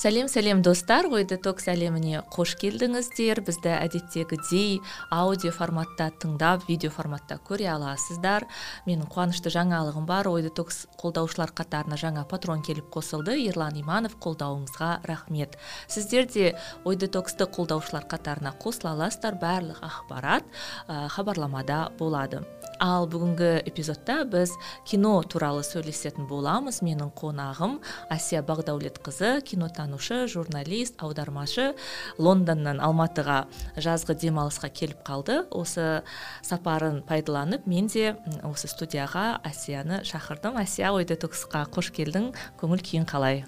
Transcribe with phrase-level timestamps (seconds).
[0.00, 1.04] Сәлем сәлем достар.
[1.12, 3.42] Ой детокс әлеміне қош келдіңіздер.
[3.44, 4.78] Бізді әдеттегідей
[5.12, 8.46] аудио форматта тыңдап видео форматта көре аласыздар.
[8.88, 10.30] Менің қуанышты жаңалығым бар.
[10.32, 13.36] Ой детокс қолдаушылар қатарына жаңа патрон келіп қосылды.
[13.44, 15.58] Ерлан иманов қолдауыңызға рахмет.
[15.88, 19.36] Сіздер де ой детоксты қолдаушылар қатарына қосыла аласыздар.
[19.36, 20.48] Барлық ақпарат
[20.88, 22.46] хабарламада болады.
[22.80, 24.54] Ал бүгінгі эпизодта біз
[24.88, 26.80] кино туралы сөйлесетін боламыз.
[26.80, 27.76] Менің қонағым
[28.10, 31.74] әсия бақдәулетқызы кинотанушы журналист аудармашы.
[32.18, 33.44] Лондоннан алматыға
[33.76, 35.42] жазғы демалысқа келіп қалды.
[35.52, 36.02] Осы
[36.42, 38.16] сапарын пайдаланып мен де
[38.48, 40.56] осы студияға әсияны шақырдым.
[40.60, 42.32] Әсия ой детоксқа қош келдің.
[42.60, 43.44] Көңіл күйің қалай?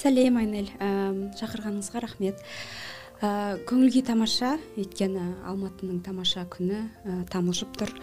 [0.00, 0.72] Сәлем айнель.
[1.38, 2.40] Шақырғаныңызға рахмет.
[3.22, 7.94] Ә, көңіл күй тамаша өйткені алматының тамаша күні ә, тамылжып тұр.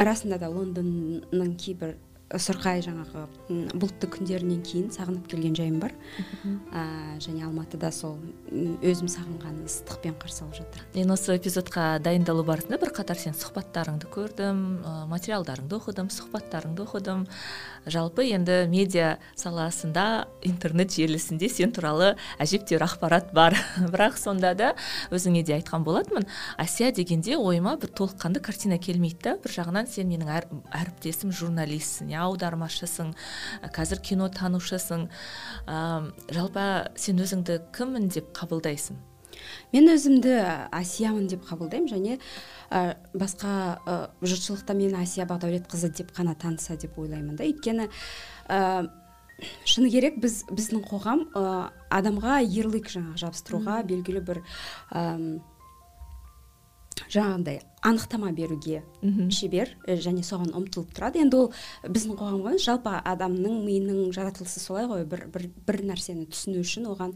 [0.00, 1.98] Расында да лондонның кейбір
[2.30, 3.24] сұрқай жаңағы
[3.74, 5.94] бұлтты күндерінен кейін сағынып келген жайым бар.
[6.70, 6.84] Ә,
[7.22, 10.84] және алматыда сол өзім сағынған ыстықпен қарсы алып жатыр.
[10.94, 17.26] Мен осы эпизодқа дайындалу барысында бірқатар сенің сұхбаттарыңды көрдім ә, материалдарыңды оқыдым сұхбаттарыңды оқыдым.
[17.86, 23.56] Жалпы енді медиа саласында интернет желісінде сен туралы әжептәуір ақпарат бар.
[23.92, 24.72] Бірақ сонда да
[25.14, 26.28] өзіңе де айтқан болатынмын
[26.60, 29.36] әсия дегенде ойыма бір толыққанды картина келмейді да.
[29.42, 30.48] Бір жағынан сен менің әр,
[30.82, 33.14] әріптесім журналистсің аудармашысың
[33.74, 35.08] қазір кино танушысың
[35.66, 36.66] ә, жалпы
[37.00, 39.09] сен өзіңді кіммін деп қабылдайсың?
[39.74, 40.36] Мен өзімді
[40.76, 42.16] әсиямын деп қабылдаймын және
[42.70, 43.52] ә, басқа
[43.84, 47.46] ә, жұртшылықта мені әсия бақдәулетқызы деп қана таныса деп ойлаймын да.
[47.48, 47.88] Өйткені
[48.48, 48.88] ә,
[49.64, 54.42] шыны керек біз біздің қоғам ә, адамға ярлык жаңағы жабыстыруға белгілі бір
[57.08, 58.82] жаңағындай анықтама беруге
[59.32, 61.22] шебер және соған ұмтылып тұрады.
[61.24, 61.46] Енді ол
[61.86, 65.06] біздің қоғамға жалпы адамның миының жаратылысы солай ғой.
[65.08, 67.14] Бір, бір, бір нәрсені түсіну үшін оған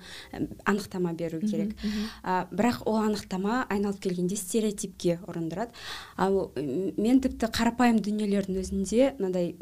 [0.64, 1.76] анықтама беру керек.
[2.22, 5.76] а, бірақ ол анықтама айналып келгенде стереотипке ұрындырады.
[6.16, 9.54] Ал мен тіпті қарапайым дүниелердің өзінде мынандай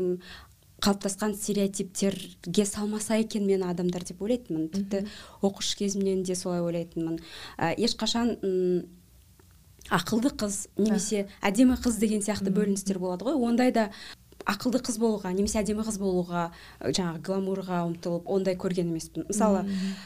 [0.82, 4.68] қалыптасқан стереотиптерге салмаса екен мен адамдар деп ойлайтынмын.
[4.70, 5.06] Тіпті
[5.42, 7.20] оқушы кезімнен де солай ойлайтынмын.
[7.58, 8.36] Ә, ешқашан
[9.90, 13.38] ақылды қыз немесе әдемі қыз деген сияқты бөліністер болады ғой.
[13.48, 13.90] Ондайда
[14.48, 16.50] ақылды қыз болуға немесе әдемі қыз болуға
[16.82, 19.26] жаңағы гламурға ұмтылып ондай көрген емеспін.
[19.28, 19.64] Мысалы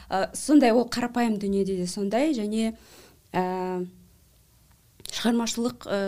[0.09, 2.73] ә, сондай ол қарапайым дүниеде де сондай және
[3.33, 3.85] ә,
[5.13, 6.01] шығармашылық ә,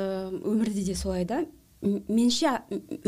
[0.44, 1.46] өмірде де солай да.
[1.82, 2.58] Менше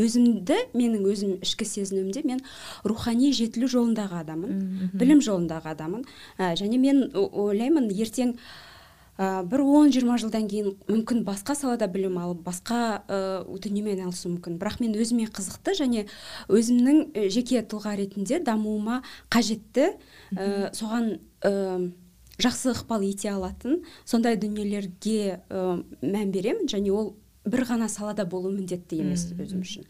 [0.00, 2.40] өзімді менің өзім ішкі сезінуімде мен
[2.88, 6.06] рухани жетілу жолындағы адаммын білім жолындағы адаммын.
[6.38, 8.38] Ә, және мен ойлаймын ертең
[9.18, 14.36] ә, бір он жиырма жылдан кейін мүмкін басқа салада білім алып басқа ә, дүниемен айналысуым
[14.36, 14.58] мүмкін.
[14.60, 16.06] Бірақ мен өзіме қызықты және
[16.48, 19.02] өзімнің жеке тұлға ретінде дамуыма
[19.32, 19.92] қажетті
[20.36, 21.90] ә, соған ә,
[22.42, 27.12] жақсы ықпал ете алатын сондай дүниелерге ә, мән беремін және ол
[27.44, 29.86] бір ғана салада болу міндетті емес өзім үшін.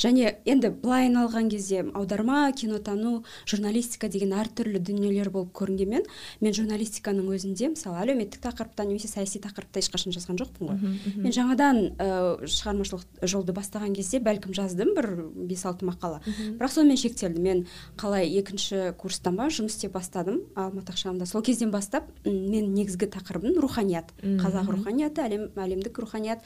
[0.00, 6.06] Және енді былай айналған кезде аударма кинотану журналистика деген әртүрлі дүниелер болып көрінгенмен
[6.40, 10.96] мен журналистиканың өзінде мысалы әлеуметтік тақырыпта немесе саяси тақырыпта ешқашан жазған жоқпын ғой.
[11.20, 12.08] Мен жаңадан ә,
[12.48, 17.64] шығармашылық жолды бастаған кезде бәлкім жаздым бір бес алты мақала бірақ сонымен шектелдім мен
[18.00, 23.60] қалай екінші курстан ба жұмыс істеп бастадым алматы ақшамда сол кезден бастап мен негізгі тақырыбым
[23.60, 24.12] руханият.
[24.22, 26.42] Қазақ руханияты әлем әлемдік руханият.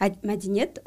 [0.00, 0.80] Мәдениет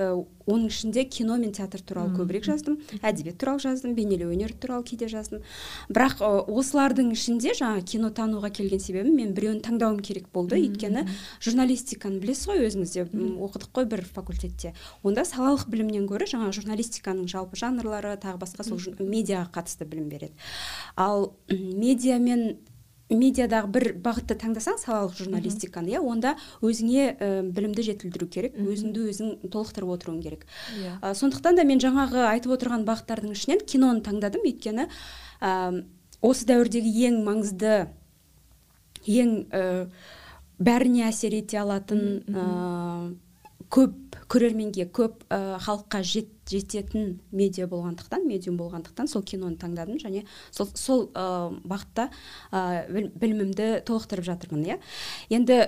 [0.44, 2.80] оның ішінде кино мен театр туралы көбірек жаздым.
[3.00, 5.44] Әдебиет туралы жаздым бейнелеу өнері туралы кейде жаздым.
[5.88, 6.20] Бірақ
[6.52, 10.58] осылардың ішінде жаңа кино тануға келген себебім мен біреуін таңдауым керек болды.
[10.60, 11.06] Өйткені
[11.46, 14.74] журналистиканы білесіз ғой өзіңіз де оқыдық қой бір факультетте.
[15.04, 20.36] Онда салалық білімнен гөрі жаңа журналистиканың жалпы жанрлары тағы басқа сол медиаға қатысты білім береді.
[20.98, 22.58] Ал медиа мен
[23.12, 29.34] медиадағы бір бағытты таңдасаң салалық журналистиканы иә онда өзіңе ә, білімді жетілдіру керек өзіңді өзің
[29.54, 30.46] толықтырып отыруың керек
[30.80, 30.98] yeah.
[31.02, 31.14] Иә.
[31.20, 34.88] сондықтан да мен жаңағы айтып отырған бағыттардың ішінен киноны таңдадым өйткені
[35.42, 35.84] ә,
[36.22, 37.76] осы дәуірдегі ең маңызды
[39.06, 39.66] ең ә,
[40.64, 42.24] бәріне әсер ете алатын
[43.74, 44.00] көп
[44.34, 50.70] көрерменге көп ә, халыққа жет, жететін медиа болғандықтан медиум болғандықтан сол киноны таңдадым және сол,
[50.74, 52.10] сол ә, бағытта
[52.52, 54.80] ә, білімімді толықтырып жатырмын иә.
[55.34, 55.60] Енді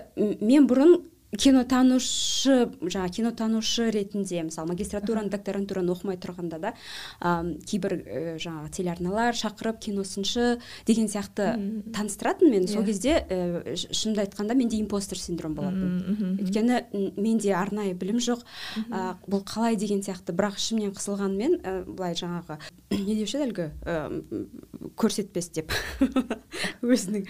[0.41, 0.97] мен бұрын
[1.37, 6.73] кинотанушы жаңағы кинотанушы ретінде мысалы магистратураны докторантураны оқымай тұрғанда да
[7.19, 12.85] ә, кейбір ә, жаңағы телеарналар шақырып киносыншы деген сияқты таныстыратын мені сол иә.
[12.85, 16.37] кезде ә, шынымды айтқанда менде импостер синдром болатын.
[16.41, 18.45] Өйткені менде арнайы білім жоқ.
[18.89, 20.35] Ә, бұл қалай деген сияқты.
[20.35, 22.59] Бірақ ішімнен қысылғанымен ә, былай жаңағы
[22.91, 23.67] не деуші еді әлгі?
[23.85, 25.73] Ә, көрсетпес деп.
[26.85, 27.25] Өзінің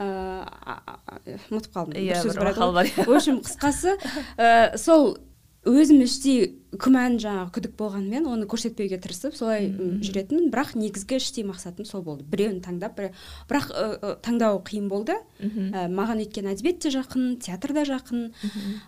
[0.00, 1.96] ұмытып қалдым.
[2.00, 2.88] Иә бір мақал бар.
[2.96, 3.96] В общем қысқасы
[4.36, 5.16] ә, сол
[5.68, 10.52] өзім іштей күмән жаңағы күдік болғанымен оны көрсетпеуге тырысып солай жүретінмін.
[10.52, 12.22] Бірақ негізгі іштей мақсатым сол болды.
[12.30, 13.08] Біреуін таңдап бір...
[13.50, 15.16] бірақ ә, таңдау қиын болды.
[15.42, 18.28] Ә, маған өйткені әдебиет те жақын театр да жақын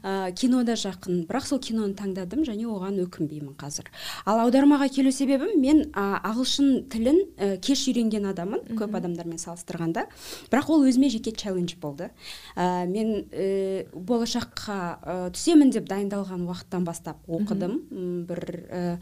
[0.06, 1.24] ә, кино да жақын.
[1.26, 3.90] Бірақ сол киноны таңдадым және оған өкінбеймін қазір.
[4.24, 10.06] Ал аудармаға келу себебім мен ә, ағылшын тілін ә, кеш үйренген адаммын көп адамдармен салыстырғанда.
[10.54, 12.12] Бірақ ол өзіме жеке челлендж болды.
[12.54, 17.78] Ә, мен ә, болашаққа ә, түсемін деп дайындалған уақыттан бастап оқыдым.
[18.26, 19.00] Бір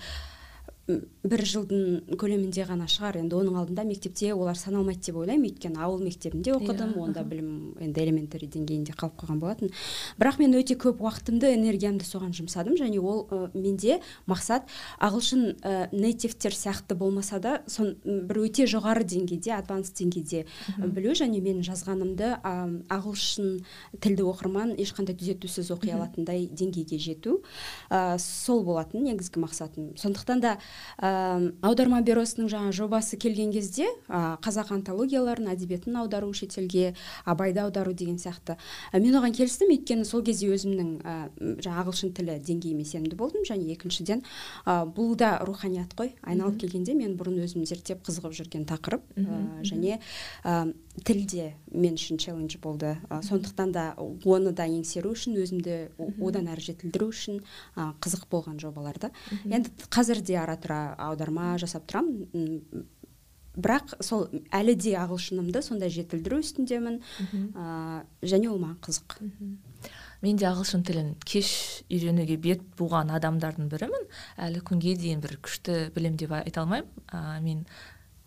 [1.25, 3.19] бір жылдың көлемінде ғана шығар.
[3.21, 5.51] Енді оның алдында мектепте олар саналмайды деп ойлаймын.
[5.51, 7.51] Өйткені ауыл мектебінде оқыдым yeah, онда білім
[7.81, 9.73] енді элементари деңгейінде қалып қалған болатын.
[10.21, 12.79] Бірақ мен өте көп уақытымды энергиямды соған жұмсадым.
[12.81, 14.01] Және ол ә, менде
[14.31, 20.47] мақсат ағылшын ә, нейтивтер сияқты болмаса да сон бір өте жоғары деңгейде адванс деңгейде
[20.79, 21.13] білу.
[21.19, 22.55] Және мен жазғанымды ә,
[22.89, 23.61] ағылшын
[24.01, 27.41] тілді оқырман ешқандай түзетусіз оқи алатындай деңгейге жету
[27.91, 29.93] ә, сол болатын негізгі мақсатым.
[30.01, 30.57] Сондықтан да
[30.99, 36.95] ә, аударма бюросының жаңа жобасы келген кезде ә, қазақ антологияларын әдебиетін аудару шетелге
[37.25, 38.57] абайды аудару деген сияқты.
[38.93, 39.73] Ә, мен оған келістім.
[39.75, 41.17] Өйткені сол кезде өзімнің ә,
[41.63, 43.45] жаңа ағылшын тілі деңгейіме сенімді болдым.
[43.49, 44.25] Және екіншіден
[44.67, 46.15] ә, бұл да руханият қой.
[46.23, 49.05] Айналып келгенде мен бұрын өзім зерттеп қызығып жүрген тақырып.
[49.17, 50.01] Ә, және
[50.99, 52.97] ә, тіл де мен үшін челлендж болды.
[53.09, 55.91] Ә, сондықтан да оны да еңсеру үшін өзімді
[56.21, 57.41] одан әрі жетілдіру үшін
[57.77, 59.13] ә, қызық болған жобаларды
[59.45, 62.87] енді қазір де ара тұра аударма жасап тұрамын.
[63.61, 67.01] Бірақ сол әлі де ағылшынымды сондай жетілдіру үстіндемін.
[67.55, 69.19] Ә, және ол маған қызық.
[70.23, 74.07] Мен де ағылшын тілін кеш үйренуге бет буған адамдардың бірімін.
[74.39, 76.91] Әлі күнге дейін бір күшті білем деп айта алмаймын.
[77.11, 77.65] Ә, мен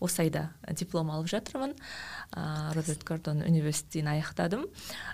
[0.03, 1.73] осы айда диплом алып жатырмын.
[2.35, 4.67] Ә, роберт гордон университетін аяқтадым.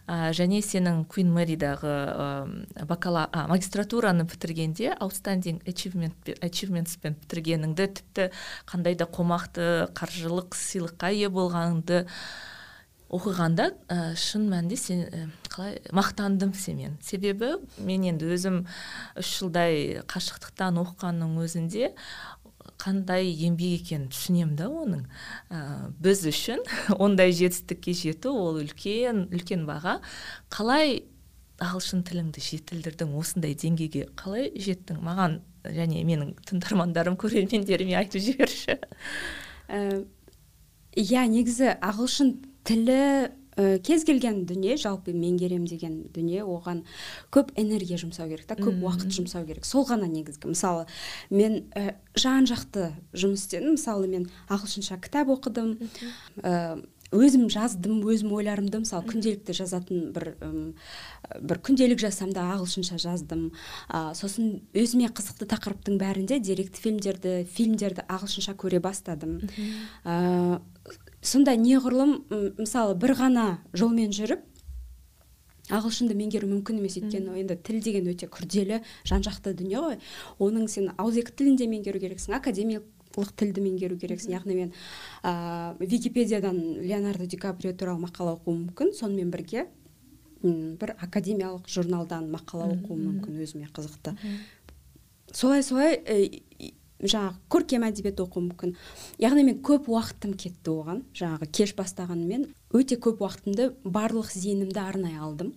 [0.07, 8.29] Ә, және сенің куин мэридағы ә, бакала а, магистратураны бітіргенде аутстандинг ачивментспен бітіргеніңді тіпті
[8.69, 12.05] қандай да қомақты қаржылық сыйлыққа ие болғаныңды
[13.09, 18.59] оқығанда ә, шын мәнінде сен ә, қалай мақтандым сенен себебі мен енді өзім
[19.17, 21.89] үш жылдай қашықтықтан оқығанның өзінде
[22.79, 25.05] қандай еңбек екенін түсінемін да оның.
[25.51, 25.59] Ә,
[25.99, 26.63] біз үшін
[27.03, 29.99] ондай жетістікке жету ол үлкен үлкен баға.
[30.53, 31.01] Қалай
[31.59, 35.01] ағылшын тіліңді жетілдірдің осындай деңгейге қалай жеттің?
[35.03, 38.79] Маған және менің тыңдармандарым көрермендеріме айтып жіберші.
[39.69, 42.31] Иә негізі ағылшын
[42.67, 43.01] тілі
[43.57, 46.83] ә, кез келген дүние жалпы меңгерем деген дүние оған
[47.33, 49.65] көп энергия жұмсау керек та көп уақыт жұмсау керек.
[49.65, 50.51] Сол ғана негізгі.
[50.53, 50.85] Мысалы
[51.29, 53.75] мен ә, жан жақты жұмыс істедім.
[53.77, 55.77] Мысалы мен ағылшынша кітап оқыдым.
[56.43, 56.79] Ә,
[57.15, 58.83] өзім жаздым өзім ойларымды.
[58.83, 60.33] Мысалы күнделікті жазатын бір
[61.41, 63.49] бір күнделік жазсам да ағылшынша жаздым.
[63.89, 69.39] Ә, сосын өзіме қызықты тақырыптың бәрінде деректі фильмдерді фильмдерді ағылшынша көре бастадым.
[71.21, 72.15] Сонда неғұрлым
[72.59, 74.45] мысалы бір ғана жолмен жүріп
[75.69, 79.97] ағылшынды меңгеру мүмкін емес өйткені енді тіл деген өте күрделі жан жақты дүние ғой.
[80.41, 84.33] Оның сен ауызекі тілін де меңгеру керексің академиялық тілді меңгеру керексің.
[84.39, 84.71] Яғни мен
[85.21, 88.95] ә, википедиядан леонардо ди каприо туралы мақала оқуым мүмкін.
[88.97, 89.67] Сонымен бірге
[90.41, 94.15] бір академиялық журналдан мақала оқуым мүмкін өзіме қызықты.
[95.31, 95.99] Солай солай
[96.99, 98.75] жаңағы көркем әдебиет оқуым мүмкін.
[99.21, 101.03] Яғни мен көп уақытым кетті оған.
[101.15, 105.53] Жаңағы кеш бастағанымен өте көп уақытымды барлық зейінімді арнай алдым.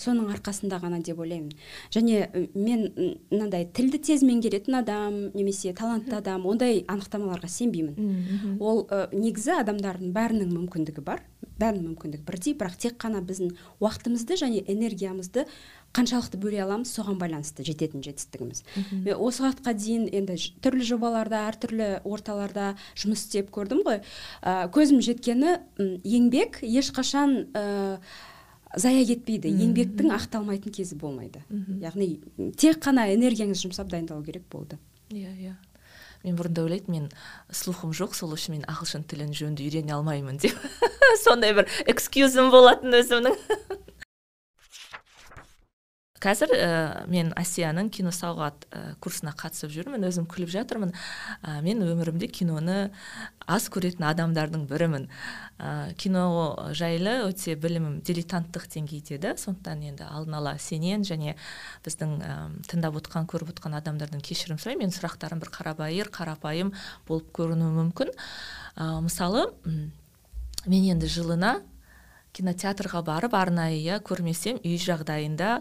[0.00, 1.52] Соның арқасында ғана деп ойлаймын.
[1.94, 2.86] Және мен
[3.30, 8.58] мынандай тілді тез меңгеретін адам немесе талантты адам ондай анықтамаларға сенбеймін.
[8.60, 11.24] Ол ә, негізі адамдардың бәрінің мүмкіндігі бар
[11.60, 15.44] бәрінің мүмкіндігі бірдей бірақ тек қана біздің уақытымызды және энергиямызды
[15.94, 18.64] қаншалықты бөле аламыз соған байланысты жететін жетістігіміз.
[19.04, 24.02] Мен осы уақытқа дейін енді түрлі жобаларда әртүрлі орталарда жұмыс істеп көрдім ғой.
[24.42, 25.60] Ә, көзім жеткені
[26.02, 28.00] еңбек ешқашан ә,
[28.76, 31.44] зая кетпейді еңбектің ақталмайтын кезі болмайды.
[31.82, 32.18] Яғни
[32.58, 34.78] тек қана энергияңызды жұмсап дайындалу керек болды.
[35.10, 35.54] Иә иә.
[36.24, 37.10] Мен бұрында ойлайтынмын мен
[37.52, 40.56] слухым жоқ сол үшін мен ағылшын тілін жөнді үйрене алмаймын деп.
[41.24, 43.36] Сондай бір экскьюзім болатын өзімнің.
[46.24, 46.68] Қазір ә,
[47.10, 50.94] мен асияның киносауғат ә, курсына қатысып жүрмін өзім күліп жатырмын.
[51.44, 52.90] Ә, мен өмірімде киноны
[53.44, 55.08] аз көретін адамдардың бірімін.
[55.58, 56.24] Ә, кино
[56.76, 61.36] жайлы өте білімім дилетанттық деңгейде да сондықтан енді алдын ала сенен және
[61.84, 62.38] біздің ә,
[62.70, 64.86] тыңдап отқан көріп отқан адамдардан кешірім сұраймын.
[64.86, 66.72] Менің сұрақтарым бір қарабайыр қарапайым
[67.08, 68.16] болып көрінуі мүмкін.
[68.80, 69.50] Ә, мысалы
[70.64, 71.58] мен енді жылына
[72.34, 75.60] кинотеатрға барып арнайы көрмесем үй жағдайында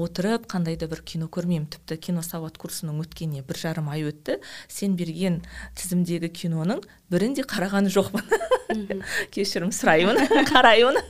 [0.00, 1.68] отырып қандай да бір кино көрмеймін.
[1.72, 4.38] Тіпті кино сауат курсының өткеніне бір жарым ай өтті.
[4.68, 5.42] Сен берген
[5.78, 9.02] тізімдегі киноның бірін де қараған жоқпын
[9.34, 11.02] кешірім сұраймын қараймын.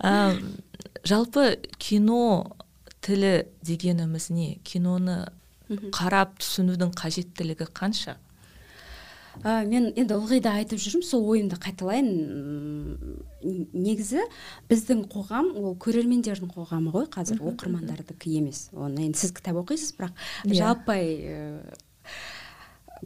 [1.10, 2.56] Жалпы кино
[3.00, 4.48] тілі дегеніміз не?
[4.64, 5.22] Киноны
[5.94, 8.16] қарап түсінудің қажеттілігі қанша?
[9.44, 12.08] Ә, мен енді ылғи да айтып жүрмін сол ойымды қайталайын.
[13.72, 14.24] Негізі
[14.70, 18.68] біздің қоғам ол көрермендердің қоғамы ғой қазір оқырмандардікі емес.
[18.76, 20.12] Оны енді сіз кітап оқисыз бірақ
[20.44, 20.50] yeah.
[20.50, 20.58] Иә.
[20.60, 21.04] жаппай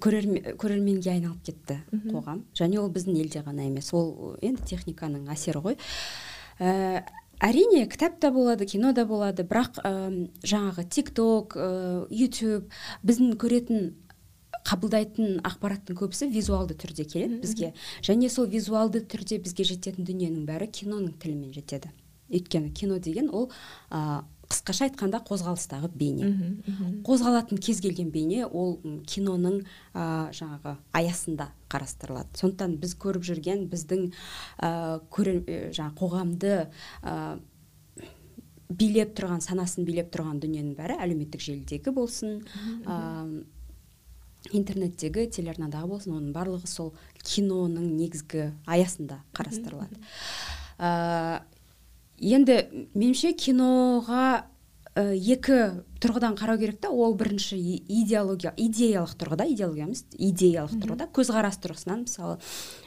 [0.03, 2.45] көрерменге айналып кетті қоғам.
[2.57, 5.79] Және ол біздің елде ғана емес ол енді техниканың әсері ғой.
[6.59, 7.05] Ә,
[7.43, 9.93] әрине кітап та болады кино да болады бірақ ә,
[10.43, 12.71] жаңағы тик ток ә, ютуб
[13.07, 13.93] біздің көретін
[14.65, 17.73] қабылдайтын ақпараттың көбісі визуалды түрде келеді бізге.
[18.05, 21.93] Және сол визуалды түрде бізге жететін дүниенің бәрі киноның тілімен жетеді.
[22.33, 23.51] Өйткені кино деген ол
[23.91, 26.31] ә, қысқаша айтқанда қозғалыстағы бейне.
[27.05, 29.61] Қозғалатын кез келген бейне ол киноның
[29.93, 32.33] ә, жаңағы аясында қарастырылады.
[32.41, 34.07] Сондықтан біз көріп жүрген біздің
[34.65, 36.55] ә, жаңағы қоғамды
[37.05, 37.37] ә,
[38.73, 42.41] билеп тұрған санасын билеп тұрған дүниенің бәрі әлеуметтік желідегі болсын
[44.53, 46.93] интернеттегі телеарнадағы болсын оның барлығы сол
[47.25, 50.01] киноның негізгі аясында қарастырылады.
[50.79, 51.41] Ә,
[52.21, 52.59] енді
[52.93, 54.27] меніңше киноға
[54.95, 55.59] ә, екі
[56.03, 56.91] тұрғыдан қарау керек та.
[56.93, 62.39] Ол бірінші идеология идеялық тұрғыда идеология емес идеялық тұрғыда көзқарас тұрғысынан мысалы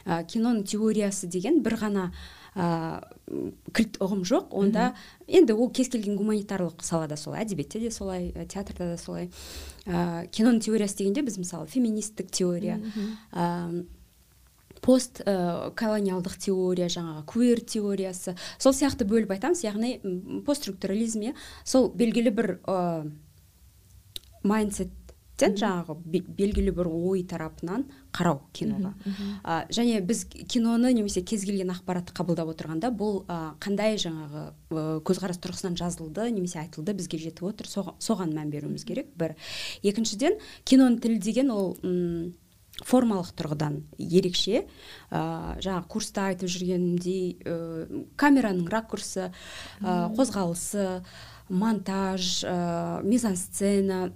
[0.06, 2.10] ә, киноның теориясы деген бір ғана
[2.58, 4.50] ыыы кілт ұғым жоқ.
[4.56, 4.92] Онда
[5.28, 9.28] енді ол кез келген гуманитарлық салада солай әдебиетте де солай театрда да солай.
[9.86, 12.80] Ә, киноның теориясы дегенде біз мысалы феминистік теория
[13.32, 13.84] ә,
[14.82, 18.34] пост ә, колониалдық теория жаңағы квир теориясы.
[18.58, 19.62] Сол сияқты бөліп айтамыз.
[19.66, 19.98] Яғни
[20.46, 21.30] постструктурализм
[21.64, 23.10] сол белгілі бір ә,
[24.42, 24.90] майндсет
[25.46, 25.94] жаңағы
[26.38, 28.94] белгілі бір ой тарапынан қарау киноға.
[29.44, 33.22] Ә, және біз киноны немесе кез келген ақпаратты қабылдап отырғанда бұл
[33.62, 39.14] қандай жаңағы ә, көзқарас тұрғысынан жазылды немесе айтылды бізге жетіп отыр соған мән беруіміз керек.
[39.14, 39.36] Бір.
[39.82, 42.34] Екіншіден киноның тілі деген ол м
[42.86, 44.60] формалық тұрғыдан ерекше
[45.10, 51.02] ә, жаңағы курста айтып жүргенімдей ә, камераның ракурсы ә, қозғалысы
[51.48, 54.08] монтаж ә, мизансцена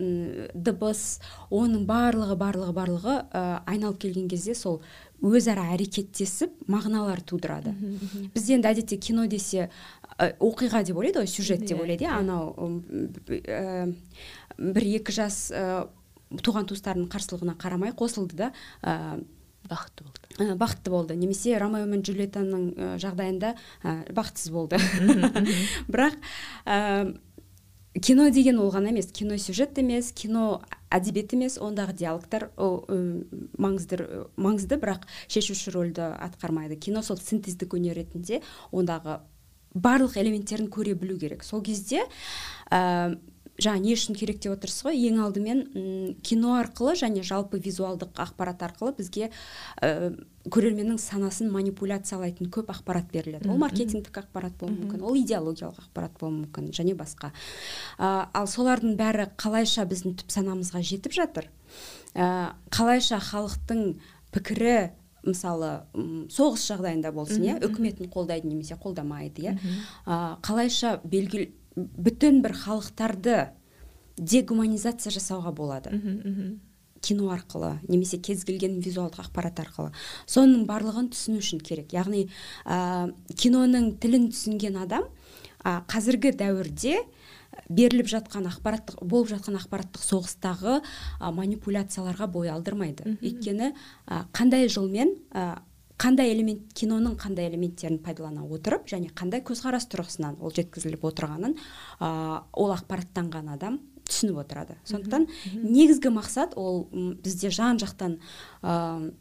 [0.55, 1.21] дыбыс.
[1.51, 4.81] Оның барлығы барлығы барлығы ә, айналып келген кезде сол
[5.23, 7.75] өзара әрекеттесіп мағыналар тудырады.
[8.35, 9.69] Біз енді әдетте кино десе
[10.19, 12.83] ә, оқиға деп ойлайды ғой сюжет деп иә, ойлайды иә анау
[13.29, 13.93] ә,
[14.59, 15.87] бір екі жас ә,
[16.43, 19.21] туған туыстарының қарсылығына қарамай қосылды да ә,
[19.73, 20.29] бақытты болды.
[20.39, 21.17] Ә, бақытты болды.
[21.19, 24.81] Немесе ромео мен джульеттаның жағдайында ә, бақытсыз болды.
[25.93, 26.17] Бірақ
[26.67, 27.17] ә,
[28.01, 30.63] кино деген ол ғана емес кино сюжет емес кино
[30.93, 34.01] әдебиет емес ондағы диалогтар ол маңызды
[34.37, 36.79] маңызды бірақ шешуші рөлді атқармайды.
[36.81, 38.41] Кино сол синтездік өнер ретінде
[38.73, 39.21] ондағы
[39.75, 41.45] барлық элементтерін көре білу керек.
[41.45, 42.05] Сол кезде
[42.71, 43.19] ә,
[43.63, 44.99] жаңа не үшін керек деп отырсыз ғой?
[45.09, 45.61] Ең алдымен
[46.27, 49.31] кино арқылы және жалпы визуалдық ақпарат арқылы бізге
[49.81, 50.13] ә,
[50.51, 53.51] көрерменнің санасын манипуляциялайтын көп ақпарат беріледі.
[53.51, 57.31] Ол маркетингтік ақпарат болуы мүмкін ол идеологиялық ақпарат болуы мүмкін және басқа.
[57.99, 61.49] Ә, ал солардың бәрі қалайша біздің түп санамызға жетіп жатыр?
[62.15, 63.87] Ә, қалайша халықтың
[64.35, 64.93] пікірі
[65.23, 65.85] мысалы
[66.35, 69.53] соғыс жағдайында болсын иә үкіметін қолдайды немесе қолдамайды иә.
[70.43, 73.39] Қалайша белгілі бүтін бір халықтарды
[74.19, 75.95] дегуманизация жасауға болады.
[77.03, 79.91] Кино арқылы немесе кез келген визуалдық ақпарат арқылы.
[80.31, 81.91] Соның барлығын түсіну үшін керек.
[81.91, 82.29] Яғни
[82.63, 85.09] ә, киноның тілін түсінген адам
[85.65, 87.01] ә, қазіргі дәуірде
[87.69, 93.17] беріліп жатқан ақпараттық болып жатқан ақпараттық соғыстағы ә, манипуляцияларға бой алдырмайды.
[93.19, 93.73] Өйткені
[94.07, 95.17] ә, қандай жолмен
[96.03, 102.43] қандай элемент киноның қандай элементтерін пайдалана отырып және қандай көзқарас тұрғысынан ол жеткізіліп отырғанын ә,
[102.53, 103.79] ол ақпараттанған адам
[104.09, 104.77] түсініп отырады.
[104.89, 105.29] Сондықтан
[105.63, 108.19] негізгі мақсат ол бізде жан жақтан
[108.63, 109.13] ә,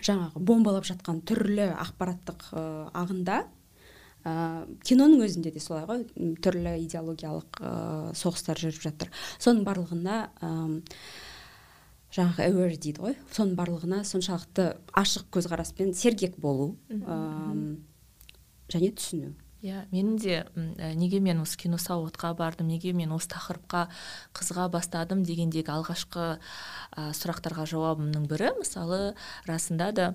[0.00, 2.64] жаңағы бомбалап жатқан түрлі ақпараттық ә,
[3.02, 3.42] ағында
[4.24, 4.32] ә,
[4.84, 6.06] киноның өзінде де солай ғой
[6.44, 7.74] түрлі идеологиялық ә,
[8.18, 9.12] соғыстар жүріп жатыр.
[9.42, 10.52] Соның барлығына ә,
[12.12, 13.14] жаңағы әуер дейді ғой.
[13.32, 14.68] Соның барлығына соншалықты
[15.00, 16.74] ашық көзқараспен сергек болу
[18.72, 19.32] және түсіну.
[19.62, 23.86] Иә менің де ә, неге мен осы кино сауытқа бардым неге мен осы тақырыпқа
[24.34, 29.14] қызыға бастадым дегендегі алғашқы ә, сұрақтарға жауабымның бірі мысалы
[29.46, 30.08] расында да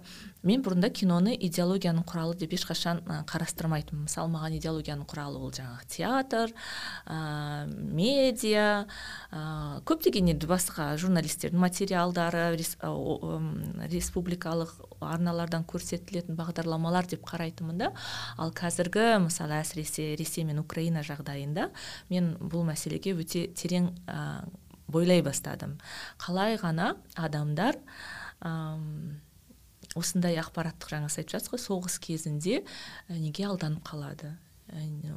[0.48, 4.06] мен бұрында киноны идеологияның құралы деп ешқашан қарастырмайтынмын.
[4.08, 6.54] Мысалы маған идеологияның құралы ол жаңағы театр
[7.08, 8.86] ә, медиа
[9.32, 9.42] ә,
[9.88, 12.76] көптеген енді басқа журналистердің материалдары рес,
[13.96, 17.92] республикалық арналардан көрсетілетін бағдарламалар деп қарайтынмын да.
[18.38, 21.70] Ал қазіргі мысалы әсіресе ресей мен украина жағдайында
[22.10, 24.48] мен бұл мәселеге өте терең ә,
[24.90, 25.78] бойлай бастадым.
[26.18, 27.78] Қалай ғана адамдар
[28.42, 28.50] ә,
[29.96, 32.64] осындай ақпараттық жаңа сіз айтып жатсыз ғой соғыс кезінде
[33.10, 34.34] неге алданып қалады?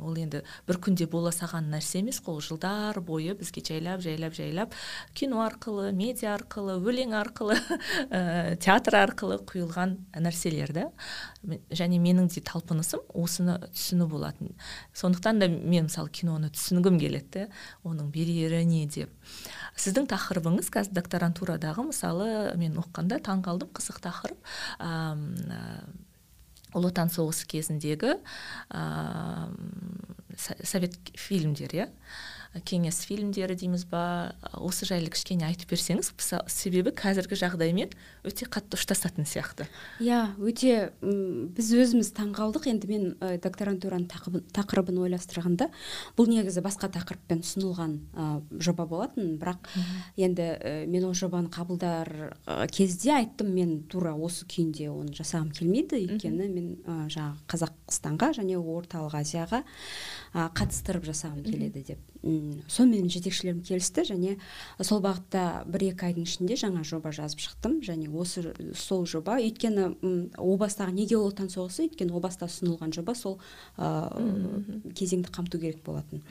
[0.00, 4.74] Ол енді бір күнде бола саған нәрсе емес қой жылдар бойы бізге жайлап жайлап жайлап
[5.14, 10.86] кино арқылы медиа арқылы өлең арқылы ә, театр арқылы құйылған нәрселер да.
[11.70, 14.54] Және менің де талпынысым осыны түсіну болатын.
[14.94, 17.48] Сондықтан да мен мысалы киноны түсінгім келеді
[17.84, 19.10] оның берері не деп.
[19.80, 22.30] Сіздің тақырыбыңыз қазір докторантурадағы мысалы
[22.60, 24.38] мен оқығанда таң қалдым қызық тақырып.
[26.76, 28.16] Ұлы отан соғысы кезіндегі
[28.70, 28.82] ә,
[30.38, 31.88] совет фильмдері иә?
[32.66, 36.10] Кеңес фильмдері дейміз ба осы жайлы кішкене айтып берсеңіз
[36.50, 37.92] себебі қазіргі жағдаймен
[38.26, 39.68] өте қатты ұштасатын сияқты.
[40.02, 42.66] Иә өте біз өзіміз таңғалдық.
[42.72, 44.08] Енді мен ә, докторантураның
[44.56, 45.70] тақырыбын ойластырғанда
[46.18, 48.28] бұл негізі басқа тақырыппен ұсынылған ә,
[48.58, 49.36] жоба болатын.
[49.40, 49.70] Бірақ
[50.18, 52.34] енді ә, мен ол жобаны қабылдар
[52.74, 53.54] кезде айттым.
[53.54, 56.02] Мен тура осы күйінде оны жасағым келмейді.
[56.02, 59.62] Өйткені мен ә, жаңағы қазақстанға және орталық азияға
[60.34, 62.20] ә, қатыстырып жасағым келеді деп
[62.68, 64.36] сонымен жетекшілерім келісті және
[64.82, 69.88] сол бағытта бір екі айдың ішінде жаңа жоба жазып шықтым және осы сол жоба өйткені
[70.36, 73.38] о бастағы неге ұлы отан соғысы өйткені о баста ұсынылған жоба сол
[73.76, 74.10] ә,
[74.94, 76.24] кезеңді қамту керек болатын.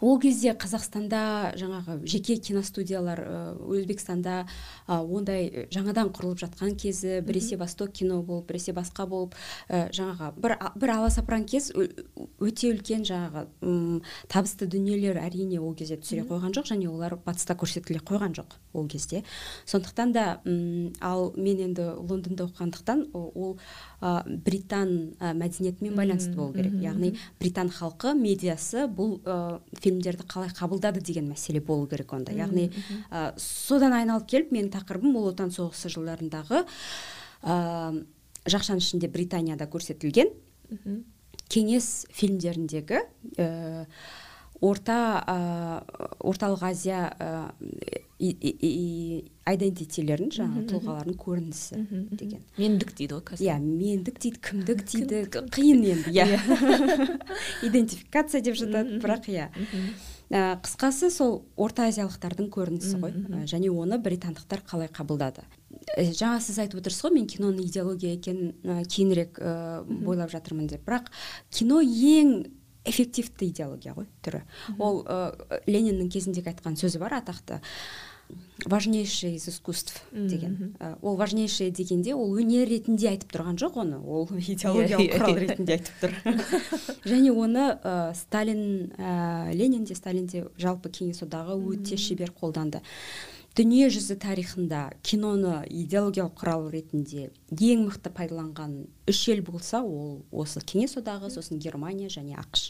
[0.00, 3.22] Ол кезде қазақстанда жаңағы жеке киностудиялар
[3.64, 4.44] өзбекстанда
[4.88, 9.36] ондай жаңадан құрылып жатқан кезі біресе восток кино болып біресе басқа болып
[9.70, 13.46] жаңағы бір бір аласапыран кез өте үлкен жаңағы
[14.28, 18.88] табысты дүниелер әрине ол кезде түсіре қойған жоқ және олар батыста көрсетіле қойған жоқ ол
[18.88, 19.24] кезде.
[19.64, 20.40] Сондықтан да
[21.00, 23.58] ал мен енді лондонда оқығандықтан ол
[24.00, 26.74] британ мәдениетімен байланысты болу керек.
[26.82, 29.18] яғни британ халқы медиасы бұл
[29.80, 32.32] фильмдерді қалай қабылдады деген мәселе болу керек онда.
[32.32, 32.70] Яғни
[33.10, 36.64] ә, содан айналып келіп менің тақырыбым ұлы отан соғысы жылдарындағы
[37.42, 38.04] ә,
[38.46, 40.32] жақшаның ішінде британияда көрсетілген
[41.48, 43.00] кеңес фильмдеріндегі
[43.38, 43.86] ә,
[44.60, 45.36] орта ә,
[46.24, 47.50] орталық азия ә,
[49.46, 51.80] айдентитилерін жаңағы тұлғалардың көрінісі
[52.16, 52.40] деген.
[52.56, 53.50] Мендік дейді ғой қазір.
[53.50, 55.20] Иә мендік дейді кімдік дейді
[55.52, 57.18] қиын енді иә, иә.
[57.68, 59.50] идентификация деп жатады бірақ иә.
[60.64, 63.14] қысқасы сол орта азиялықтардың көрінісі ғой.
[63.44, 65.44] Және оны британдықтар қалай қабылдады?
[66.00, 69.38] Жаңа сіз айтып отырсыз ғой мен киноның идеология екенін кейінірек
[69.86, 70.88] бойлап жатырмын деп.
[70.88, 71.12] Бірақ
[71.52, 72.38] кино ең
[72.86, 74.42] эффективті идеология ғой түрі.
[74.78, 77.60] Ол ә, лениннің кезіндегі айтқан сөзі бар атақты
[78.64, 80.74] важнейшее из искусств деген.
[81.02, 83.98] ол важнейшее дегенде ол өнер ретінде айтып тұрған жоқ оны.
[84.00, 86.16] Ол идеологиялық құрал ретінде айтып тұр.
[87.12, 92.82] Және оны ә, сталин ә, ленин де сталин де жалпы кеңес одағы өте шебер қолданды.
[93.56, 98.74] Дүние жүзі тарихында киноны идеологиялық құрал ретінде ең мықты пайдаланған
[99.08, 102.68] үш ел болса ол осы кеңес одағы сосын германия және ақш.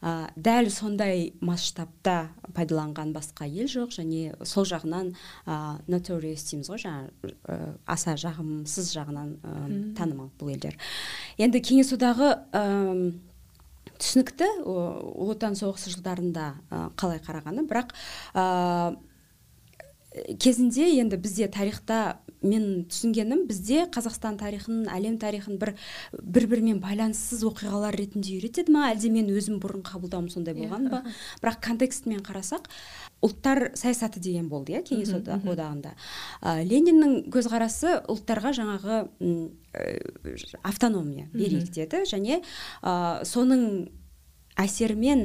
[0.00, 5.12] Ә, дәл сондай масштабта пайдаланған басқа ел жоқ және сол жағынан
[5.44, 9.54] ә, notorious дейміз ғой жаңағы ә, аса жағымсыз жағынан ә,
[9.98, 10.78] танымал бұл елдер.
[11.36, 13.12] Енді кеңес одағы ә,
[14.00, 17.92] түсінікті ұлы отан соғысы жылдарында ә, қалай қарағаны бірақ
[20.38, 25.72] кезінде енді бізде тарихта мен түсінгенім бізде қазақстан тарихын әлем тарихын бір
[26.22, 28.90] бір бірімен байланыссыз оқиғалар ретінде үйретеді ма?
[28.92, 31.02] Әлде мен өзім бұрын қабылдауым сондай болған ба?
[31.42, 32.68] Бірақ контекстімен қарасақ
[33.24, 35.94] ұлттар саясаты деген болды иә кеңес одағында.
[36.44, 39.84] Ә, лениннің көзқарасы ұлттарға жаңағы ә,
[40.62, 42.04] автономия берейік деді.
[42.06, 42.42] Және
[42.82, 43.88] ә, соның
[44.60, 45.24] әсерімен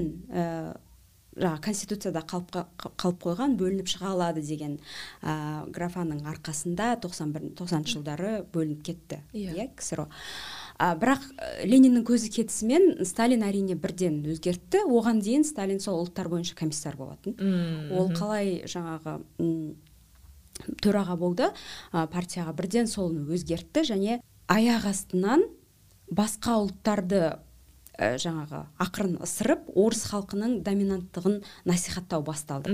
[1.38, 2.56] жаңағы конституцияда қалып,
[3.00, 4.78] қалып қойған бөлініп шыға алады деген
[5.22, 9.22] ә, графаның арқасында 91 тоқсаныншы жылдары бөлініп кетті.
[9.34, 9.54] Иә.
[9.54, 9.70] Yeah.
[9.78, 10.08] ксро.
[10.80, 11.28] А, бірақ
[11.68, 14.86] лениннің көзі кетісімен сталин әрине бірден өзгертті.
[14.88, 17.38] Оған дейін сталин сол ұлттар бойынша комиссар болатын.
[17.94, 19.20] Ол қалай жаңағы
[20.84, 21.52] төраға болды?
[21.94, 25.46] Ә, партияға бірден соны өзгертті және аяқ астынан
[26.10, 27.38] басқа ұлттарды
[28.00, 32.74] ә, жаңағы ақырын ысырып орыс халқының доминанттығын насихаттау басталды.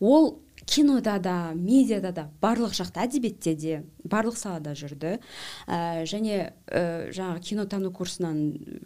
[0.00, 0.34] Ол
[0.66, 5.18] кинода да медиада да барлық жақта әдебиетте де барлық салада жүрді.
[5.66, 8.44] Ә, және ә, жаңағы кинотану курсынан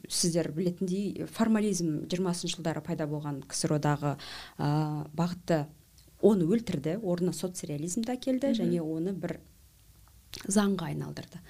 [0.09, 4.17] сіздер білетіндей формализм жиырмасыншы жылдары пайда болған ксро дағы
[4.59, 5.67] ә, бағытты
[6.21, 6.99] оны өлтірді.
[7.03, 9.39] Орнына соцреализмді әкелді және оны бір
[10.49, 11.41] заңға айналдырды.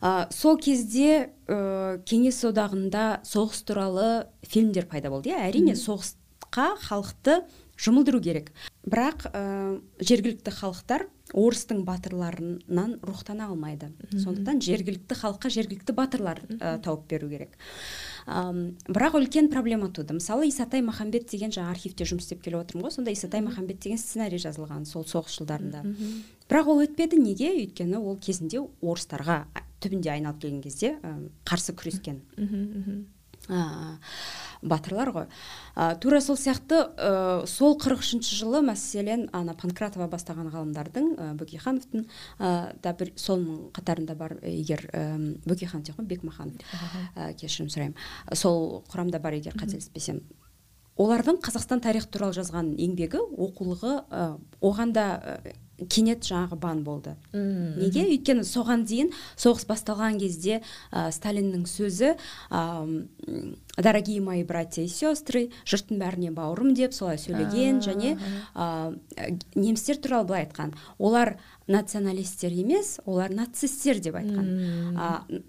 [0.00, 5.42] Ә, сол кезде ә, кеңес одағында соғыс туралы фильмдер пайда болды иә?
[5.48, 7.42] Әрине соғысқа халықты
[7.80, 8.52] жұмылдыру керек.
[8.84, 13.88] Бірақ ә, жергілікті халықтар орыстың батырларынан рухтана алмайды.
[14.12, 17.56] Сондықтан жергілікті халыққа жергілікті батырлар ә, тауып беру керек.
[18.28, 18.52] Ә,
[18.86, 20.14] бірақ үлкен проблема туды.
[20.14, 22.94] Мысалы исатай махамбет деген жаңа архивте жұмыс істеп келіп отырмын ғой.
[22.94, 25.82] Сонда исатай махамбет деген сценарий жазылған сол соғыс жылдарында.
[26.48, 27.18] Бірақ ол өтпеді.
[27.18, 27.54] Неге?
[27.64, 29.46] Өйткені ол кезінде орыстарға
[29.80, 30.94] түбінде айналып келген кезде
[31.44, 32.20] қарсы күрескен.
[33.48, 35.26] Батырлар ғой.
[35.76, 41.26] Ә, тура сол сияқты ә, сол қырық үшінші жылы мәселен ана панкратова бастаған ғалымдардың ә,
[41.40, 42.06] бөкейхановтың
[42.38, 45.04] ә, да бір соның қатарында бар егер ә,
[45.44, 46.64] бөкейханов ғой бекмаханов
[47.16, 47.98] ә, кешірім сұраймын.
[48.32, 50.22] Сол құрамда бар егер қателеспесем.
[50.94, 54.26] Олардың қазақстан тарихы туралы жазған еңбегі оқулығы ә,
[54.62, 55.06] оған да
[55.90, 57.14] кенет жаңағы бан болды.
[57.34, 58.04] Үм, неге?
[58.14, 60.60] Өйткені соған дейін соғыс басталған кезде
[60.92, 62.60] ә, сталиннің сөзі ә,
[63.76, 68.14] дорогие мои братья и сестры жұрттың бәріне бауырым деп солай сөйлеген және
[68.54, 68.94] ә,
[69.54, 70.74] немістер туралы былай айтқан.
[70.98, 75.42] Олар националистер емес олар нацисттер деп айтқан.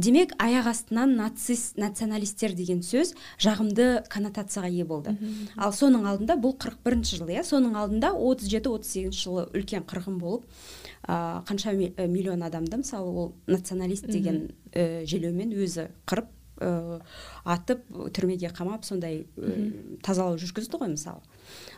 [0.00, 5.16] Демек аяқ астынан нацист националистер деген сөз жағымды коннотацияға ие болды.
[5.56, 7.44] Ал соның алдында бұл қырық бірінші жыл иә?
[7.46, 10.46] Соның алдында отыз жеті отыз сегізінші жылы үлкен қырғын болып
[11.04, 17.00] ә, қанша миллион адамды мысалы ол националист деген ә, желеумен өзі қырып ә,
[17.44, 17.84] атып
[18.16, 21.20] түрмеге қамап сондай ә, тазалау жүргізді ғой мысалы.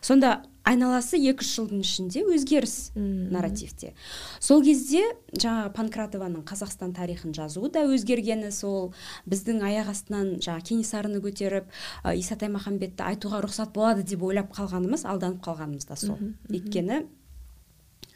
[0.00, 3.92] Сонда айналасы екі үш жылдың ішінде өзгеріс нарративте.
[4.40, 5.02] Сол кезде
[5.34, 8.92] жаңағы панкратованың қазақстан тарихын жазуы да өзгергені сол
[9.30, 11.66] біздің аяқ астынан жаңағы кенесарыны көтеріп
[12.04, 16.18] ә, исатай махамбетті айтуға рұқсат болады деп ойлап қалғанымыз алданып қалғанымыз да сол.
[16.48, 17.02] Өйткені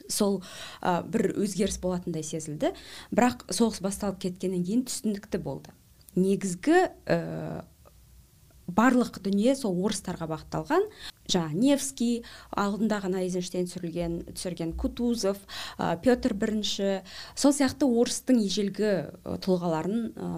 [0.09, 0.41] сол
[0.81, 2.73] ә, бір өзгеріс болатындай сезілді.
[3.11, 5.75] Бірақ соғыс басталып кеткеннен кейін түсінікті болды.
[6.15, 7.65] Негізгі ә,
[8.67, 10.87] барлық дүние сол орыстарға бағытталған.
[11.27, 12.23] Жаңағы невский
[12.57, 15.41] алдында ғана эйзенштейн түсірілген түсірген кутузов
[15.79, 17.03] ә, петр бірінші.
[17.35, 18.93] Сол сияқты орыстың ежелгі
[19.45, 20.31] тұлғаларын ә,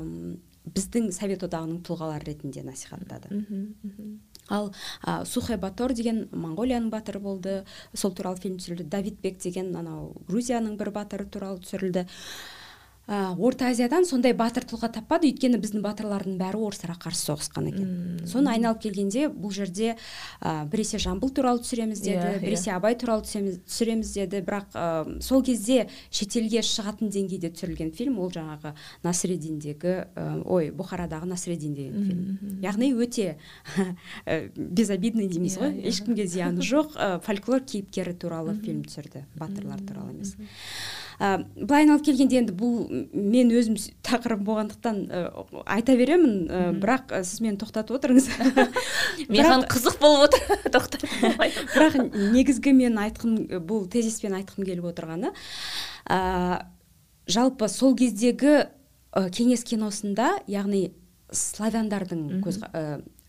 [0.69, 3.41] біздің совет одағының тұлғалары ретінде насихаттады.
[4.49, 4.73] Ал
[5.05, 7.65] ә, батор деген моңғолияның батыры болды.
[7.95, 8.89] Сол туралы фильм түсірілді.
[8.89, 12.07] Давид бек деген анау грузияның бір батыры туралы түсірілді.
[13.09, 15.31] Ә, орта азиядан сондай батыр тұлға таппады.
[15.33, 17.89] Өйткені біздің батырлардың бәрі орыстарға қарсы соғысқан екен.
[17.89, 18.27] Мм.
[18.29, 19.95] соны айналып келгенде бұл жерде
[20.41, 22.41] ә, біресе жамбыл туралы түсіреміз деді Иә, иә.
[22.45, 24.43] біресе абай туралы түсіреміз деді.
[24.45, 31.25] Бірақ ә, сол кезде шетелге шығатын деңгейде түсірілген фильм ол жаңағы насреддиндегі ә, ой бұхарадағы
[31.33, 32.61] насреддин деген фильм.
[32.63, 33.39] яғни өте
[34.27, 35.73] ә, безобидный дейміз Иә, ғой.
[35.81, 35.89] иә.
[35.89, 36.93] ешкімге зияны жоқ.
[36.97, 40.37] Ә, фольклор кейіпкері туралы фильм түсірді батырлар туралы емес.
[41.19, 43.77] Ә, былай айналып келгенде енді бұл мен өзім
[44.07, 45.23] тақырыбым болғандықтан ә,
[45.67, 46.37] айта беремін.
[46.47, 48.31] Ә, бірақ ә, сіз мені тоқтатып отырыңыз.
[49.35, 50.57] Маған қызық болып отыр.
[50.75, 51.67] Тоқтат болмайды.
[51.75, 51.99] бірақ
[52.37, 55.35] негізгі мен айтқым бұл тезиспен айтқым келіп отырғаны
[56.07, 56.65] ә,
[57.27, 60.89] жалпы сол кездегі ә, кеңес киносында яғни
[61.35, 62.63] славяндардың көз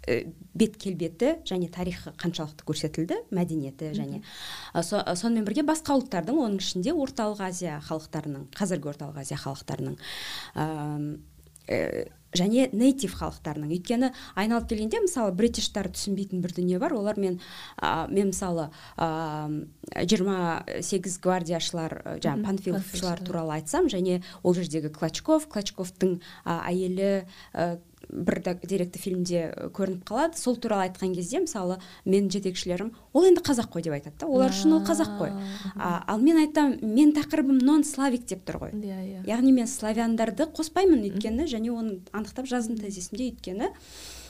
[0.08, 4.22] бет келбеті және тарихы қаншалықты көрсетілді мәдениеті және
[4.74, 9.38] ә, со- ә, сонымен бірге басқа ұлттардың оның ішінде орталық азия халықтарының қазіргі орталық азия
[9.38, 10.00] халықтарының
[10.56, 13.72] ә, және нейтив халықтарының.
[13.74, 16.94] Өйткені айналып келгенде мысалы бритиштар түсінбейтін бір дүние бар.
[16.94, 17.40] Олар мен
[17.78, 18.70] ә, мен мысалы
[19.06, 27.26] жиырма сегіз гвардияшылар ә, жаңағы панфиловшылар туралы айтсам және ол жердегі клочков клочковтың ә, әйелі
[27.54, 27.80] ә,
[28.10, 30.38] бір деректі фильмде ә, көрініп қалады.
[30.40, 34.28] Сол туралы айтқан кезде мысалы менің жетекшілерім ол енді қазақ қой деп айтады да.
[34.28, 35.34] Олар үшін ол қазақ қой.
[35.76, 38.74] А, ал мен айтамын мен тақырыбым нон славик деп тұр ғой.
[38.74, 39.26] Иә иә.
[39.30, 43.30] Яғни мен славяндарды қоспаймын өйткені және оны анықтап жаздым тезисімде.
[43.30, 43.70] Өйткені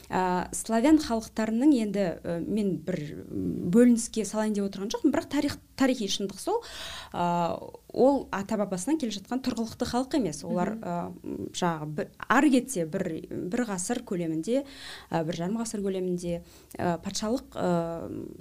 [0.10, 5.14] ә, славян халықтарының енді ә, мен бір бөлініске салайын деп отырған жоқпын.
[5.14, 6.62] Бірақ тарих тарихи шындық сол.
[7.90, 10.44] Ол ата бабасынан келе жатқан тұрғылықты халық емес.
[10.46, 10.98] Олар ә,
[11.58, 14.62] жаңағы ары кетсе бір бір ғасыр көлемінде
[15.10, 16.36] ә, бір жарым ғасыр көлемінде
[16.78, 17.72] ә, патшалық ә,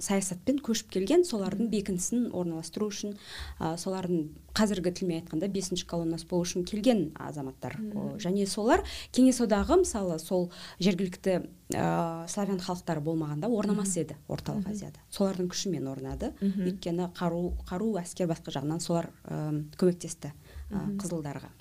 [0.05, 3.17] саясатпен көшіп келген солардың бекінісін орналастыру үшін
[3.57, 7.79] ә, солардың қазіргі тілмен айтқанда бесінші колоннасы болу үшін келген азаматтар.
[8.21, 11.41] Және солар кеңес одағы мысалы сол жергілікті
[11.73, 15.01] ә, славян халықтары болмағанда орнамас еді орталық азияда.
[15.13, 16.33] Солардың күшімен орнады.
[16.41, 19.11] Өйткені қару қару әскер басқа жағынан солар
[19.77, 20.33] көмектесті
[20.71, 21.51] қызылдарға.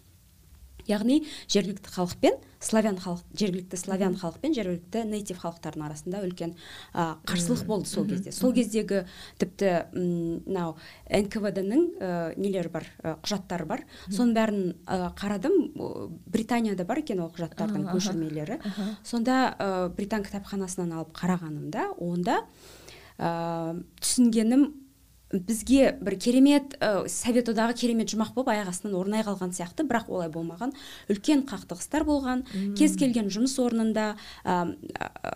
[0.88, 1.22] Яғни
[1.53, 6.55] жергілікті халықпен славян халық жергілікті славян халық пен жергілікті нейтив халықтардың арасында үлкен
[6.92, 8.33] ә, қарсылық болды сол кезде.
[8.35, 9.05] Сол кездегі
[9.38, 10.74] тіпті мынау
[11.07, 13.85] нквд ның ә, нелері бар ә, құжаттары бар.
[14.09, 15.55] Соның бәрін ә, қарадым.
[16.27, 18.59] Британияда бар екен ол құжаттардың көшірмелері.
[19.07, 22.42] Сонда ә, британ кітапханасынан алып қарағанымда онда
[23.18, 24.70] ә, түсінгенім
[25.33, 30.09] бізге бір керемет ә, совет одағы керемет жұмақ болып аяқ астынан орнай қалған сияқты бірақ
[30.09, 30.73] олай болмаған.
[31.12, 32.47] Үлкен қақтығыстар болған.
[32.79, 34.14] Кез келген жұмыс орнында
[34.45, 34.57] ә,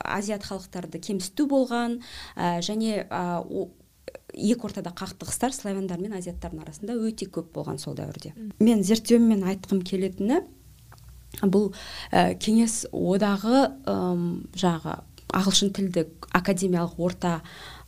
[0.04, 2.00] азиат халықтарды кемсіту болған
[2.36, 3.68] ә, және ә,
[4.32, 8.32] екі ортада қақтығыстар славяндар мен азиаттардың арасында өте көп болған сол дәуірде.
[8.64, 10.40] Мен зерттеуіммен айтқым келетіні
[11.42, 11.72] бұл
[12.10, 13.96] ә, кеңес одағы ә,
[14.56, 15.00] жаңағы
[15.32, 17.40] ағылшын тілді академиялық орта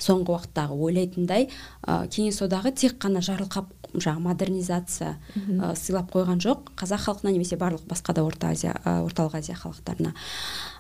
[0.03, 1.49] соңғы уақыттағы ойлайтындай
[1.87, 6.73] ә, кеңес одағы тек қана жарылқап жаңағы модернизация ә, сыйлап қойған жоқ.
[6.79, 10.15] Қазақ халқына немесе барлық басқа да орта азия ә, орталық азия халықтарына.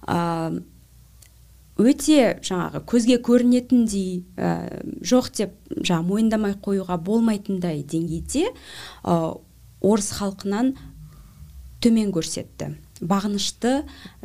[0.08, 0.62] Ә,
[1.78, 4.50] өте жаңағы көзге көрінетіндей ә,
[5.02, 8.48] жоқ деп жаңағы мойындамай қоюға болмайтындай деңгейде
[9.04, 9.38] ә,
[9.80, 10.74] орыс халқынан
[11.84, 12.74] төмен көрсетті.
[13.04, 13.72] Бағынышты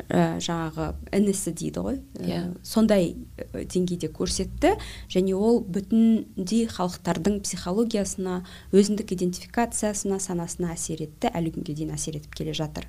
[0.08, 1.98] ә, жаңағы інісі дейді ғой.
[2.20, 2.28] Yeah.
[2.30, 2.40] Иә.
[2.64, 3.14] сондай
[3.52, 4.74] деңгейде көрсетті.
[5.12, 8.40] Және ол бүтіндей халықтардың психологиясына
[8.72, 11.30] өзіндік идентификациясына санасына әсер етті.
[11.32, 12.88] Әлі күнге дейін әсер етіп келе жатыр.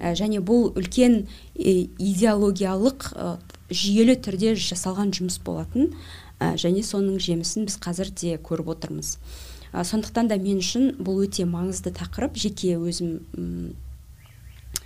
[0.00, 3.36] Ә, және бұл үлкен идеологиялық ә,
[3.70, 5.94] жүйелі түрде жасалған жұмыс болатын.
[6.42, 9.16] Ә, және соның жемісін біз қазір де көріп отырмыз.
[9.72, 12.36] Ә, сондықтан да мен үшін бұл өте маңызды тақырып.
[12.36, 13.20] Жеке өзім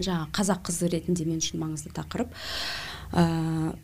[0.00, 2.32] жаңағы қазақ қызы ретінде мен үшін маңызды тақырып.
[3.12, 3.74] Ә,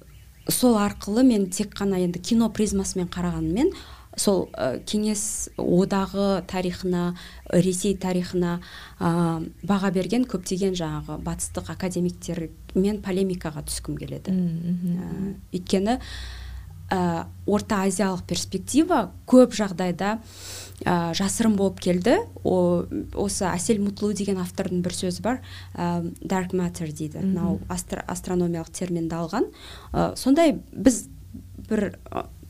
[0.48, 3.72] сол арқылы мен тек қана енді кино призмасымен қарағанымен
[4.16, 7.14] сол ә, кеңес одағы тарихына
[7.52, 8.58] ресей тарихына
[9.00, 14.34] ә, баға берген көптеген жаңағы батыстық академиктермен полемикаға түскім келеді.
[14.34, 15.98] Ә, өйткені
[16.92, 17.00] ә,
[17.46, 20.18] орта азиялық перспектива көп жағдайда
[20.84, 22.18] ә, жасырын болып келді.
[22.44, 22.84] О,
[23.18, 25.40] осы әсел мұтлу деген автордың бір сөзі бар.
[25.74, 27.22] Ә, dark matter дейді.
[27.22, 29.48] Мынау астр, астрономиялық терминді алған.
[29.92, 31.06] Ә, сондай біз
[31.68, 31.92] бір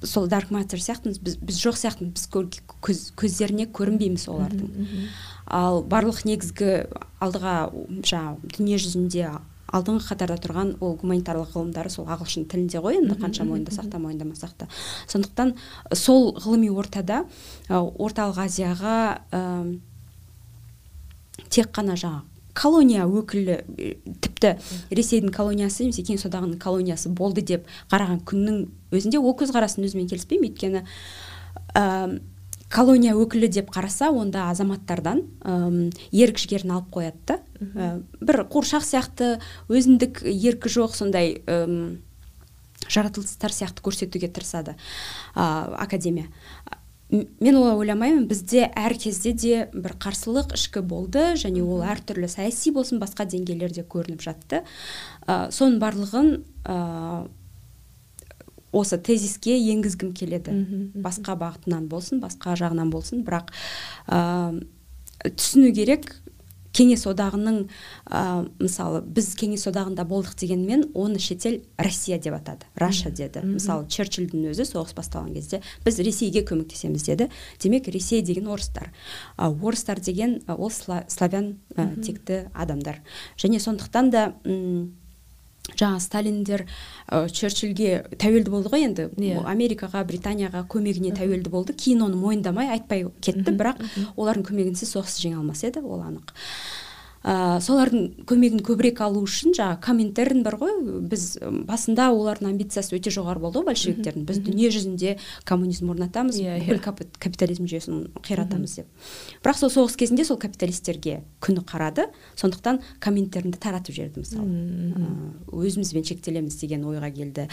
[0.03, 1.21] сол dark matter сияқтымыз.
[1.23, 2.12] Біз, біз жоқ сияқтымыз.
[2.16, 5.09] Біз көз, көздеріне көрінбейміз олардың.
[5.47, 6.87] Ал барлық негізгі
[7.23, 7.57] алдыға
[8.03, 9.27] жаңағы дүние жүзінде
[9.73, 14.53] алдыңғы қатарда тұрған ол гуманитарлық ғылымдары сол ағылшын тілінде ғой енді қанша мойындасақ та мойындамасақ
[14.59, 14.69] та
[15.13, 15.55] сондықтан
[15.97, 17.25] сол ғылыми ортада
[17.69, 18.99] орталық азияға
[19.33, 19.41] ә,
[21.49, 23.57] тек қана жаңағы колония өкілі
[24.21, 24.57] тіпті
[24.93, 28.59] ресейдің колониясы немесе кеңес одағының колониясы болды деп қараған күннің
[28.93, 30.53] өзінде ол көзқарасын өзімен келіспеймін.
[30.53, 30.85] Өйткені
[32.73, 37.39] колония өкілі деп қараса онда азаматтардан әм, ерік жігерін алып қояды да.
[37.61, 39.37] Ә, бір қуыршақ сияқты
[39.69, 42.01] өзіндік еркі жоқ сондай әм,
[42.89, 44.77] жаратылыстар сияқты көрсетуге тырысады
[45.35, 45.45] ә,
[45.85, 46.31] академия.
[47.13, 52.73] Мен олай ойламаймын бізде әр кезде де бір қарсылық ішкі болды және ол әртүрлі саяси
[52.73, 54.63] болсын басқа деңгейлерде көрініп жатты.
[55.29, 56.35] Ә, соның барлығын
[58.73, 60.57] осы тезиске енгізгім келеді.
[60.97, 63.23] Басқа бағытынан болсын басқа жағынан болсын.
[63.27, 63.53] Бірақ
[64.09, 64.59] ә,
[65.29, 66.11] түсіну керек
[66.73, 67.59] кеңес одағының
[68.09, 68.21] ә,
[68.57, 73.43] мысалы біз кеңес одағында болдық дегенмен оны шетел россия деп атады раша деді.
[73.45, 77.29] мысалы черчилльдің өзі соғыс басталған кезде біз ресейге көмектесеміз деді.
[77.61, 78.93] Демек ресей деген орыстар.
[79.37, 83.03] Ә, орыстар деген ол славян ә, текті адамдар.
[83.37, 84.33] Және сондықтан да
[85.79, 86.64] жаңа сталиндер
[87.07, 89.09] ә, черчилльге тәуелді болды ғой енді.
[89.16, 89.40] Yeah.
[89.40, 89.44] Иә.
[89.53, 91.77] америкаға британияға көмегіне тәуелді болды.
[91.79, 93.55] Кейін оны мойындамай айтпай кетті.
[93.55, 93.83] Бірақ
[94.16, 96.35] олардың көмегінсіз соғысты жеңе алмас еді ол анық.
[97.25, 100.75] Ә, солардың көмегін көбірек алу үшін жаңағы коминтерн бар ғой.
[101.09, 104.27] Біз басында олардың амбициясы өте жоғары болды ғой большевиктердің.
[104.29, 105.17] Біз дүние жүзінде
[105.49, 109.09] коммунизм орнатамыз иә, бүкіл капитализм жүйесін қиратамыз деп.
[109.45, 112.09] Бірақ сол соғыс кезінде сол капиталистерге күні қарады.
[112.39, 114.47] Сондықтан коминтернді таратып жіберді мысалы.
[115.53, 117.49] Өзімізбен шектелеміз деген ойға келді.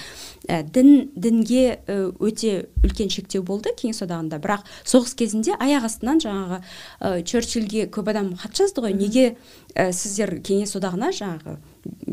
[0.47, 1.79] Ә, дін дінге
[2.19, 4.39] өте үлкен шектеу болды кеңес одағында.
[4.41, 8.95] Бірақ соғыс кезінде аяқ астынан жаңағы ә, черчилльге көп адам хат жазды ғой.
[8.97, 9.35] Неге
[9.75, 11.57] ә, сіздер кеңес одағына жаңағы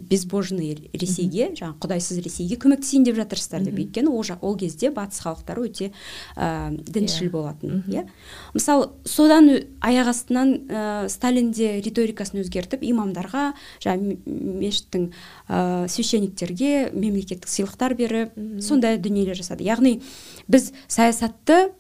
[0.07, 3.79] безбожный ресейге жаңағы құдайсыз ресейге көмектесейін деп жатырсыздар деп.
[3.81, 5.91] Өйткені ол, ол кезде батыс халықтары өте
[6.37, 7.31] ә, діншіл иә.
[7.33, 8.07] болатын иә.
[8.55, 13.49] Мысалы содан аяқ астынан ә, сталин де риторикасын өзгертіп имамдарға
[13.83, 15.09] жаңағы мешіттің
[15.49, 19.67] ә, священниктерге мемлекеттік сыйлықтар беріп сондай дүниелер жасады.
[19.67, 20.01] Яғни
[20.47, 21.73] біз саясатты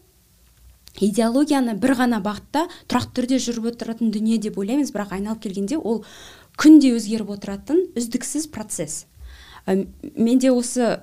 [1.01, 4.93] идеологияны бір ғана бағытта тұрақты түрде жүріп отыратын дүние деп ойлаймыз.
[4.95, 6.05] Бірақ айналып келгенде ол
[6.61, 9.05] күнде өзгеріп отыратын үздіксіз процесс.
[9.67, 9.83] Ә,
[10.15, 11.01] менде осы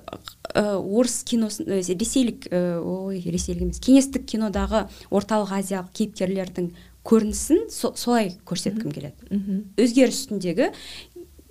[0.54, 6.72] ә, орыс киносын ресейлік ә, ой ресейлік емес кеңестік кинодағы орталық азиялық кейіпкерлердің
[7.04, 9.28] көрінісін со, солай көрсеткім келеді.
[9.76, 10.70] Өзгеріс үстіндегі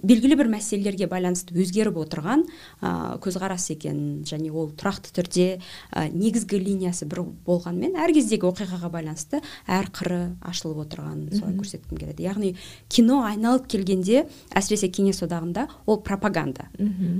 [0.04, 2.44] белгілі бір мәселелерге байланысты өзгеріп отырған
[2.82, 2.92] ә,
[3.24, 5.48] көзқарас екен және ол тұрақты түрде
[5.92, 12.00] ә, негізгі линиясы бір болғанмен әр кездегі оқиғаға байланысты әр қыры ашылып отырғанын солай көрсеткім
[12.02, 12.28] келеді.
[12.28, 12.54] Яғни
[12.92, 16.68] кино айналып келгенде әсіресе кеңес одағында ол пропаганда.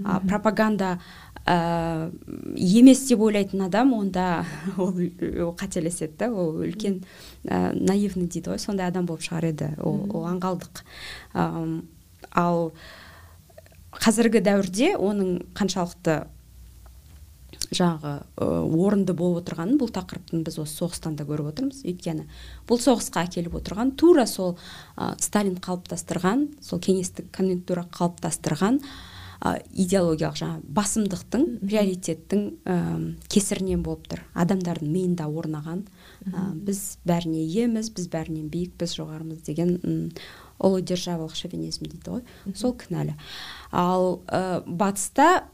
[0.04, 0.98] А, пропаганда
[1.46, 2.12] ә,
[2.56, 4.46] емес деп ойлайтын адам онда
[4.78, 7.02] ол, ол қателеседі да ол үлкен
[7.46, 9.74] ә, наивный дейді ғой сондай адам болып шығар еді.
[9.80, 10.84] Ол, ол аңғалдық.
[12.34, 12.72] Ал
[13.94, 16.24] қазіргі дәуірде оның қаншалықты
[17.74, 21.82] жаңағы орынды болып отырғанын бұл тақырыптың біз осы соғыстан да көріп отырмыз.
[21.88, 22.28] Өйткені
[22.70, 24.56] бұл соғысқа әкеліп отырған тура сол
[24.98, 32.78] ә, сталин қалыптастырған сол кеңестік конъюнктура қалыптастырған ә, идеологиялық жаңағы басымдықтың приоритеттің ә,
[33.34, 34.24] кесірінен болып тұр.
[34.34, 35.86] Адамдардың миында орнаған.
[36.30, 39.78] Ә, біз бәріне иеміз біз бәрінен биікпіз жоғарымыз деген
[40.60, 42.22] ұлы державалық шовинизм дейді ғой.
[42.56, 43.16] Сол кінәлі.
[43.72, 45.46] Ал ә, батыста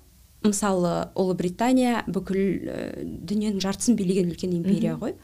[0.43, 5.15] мысалы ұлыбритания бүкіл ә, дүниенің жартысын билеген үлкен империя ғой.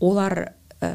[0.00, 0.92] Олар ә,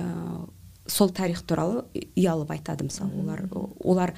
[0.87, 1.85] сол тарих туралы
[2.15, 3.11] ұялып айтады мысалы.
[3.23, 3.45] Олар
[3.79, 4.13] олар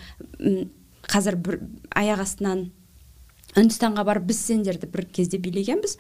[1.05, 1.59] қазір бір
[1.93, 2.71] аяқ астынан
[3.55, 5.97] үндістанға барып біз сендерді бір кезде билегенбіз.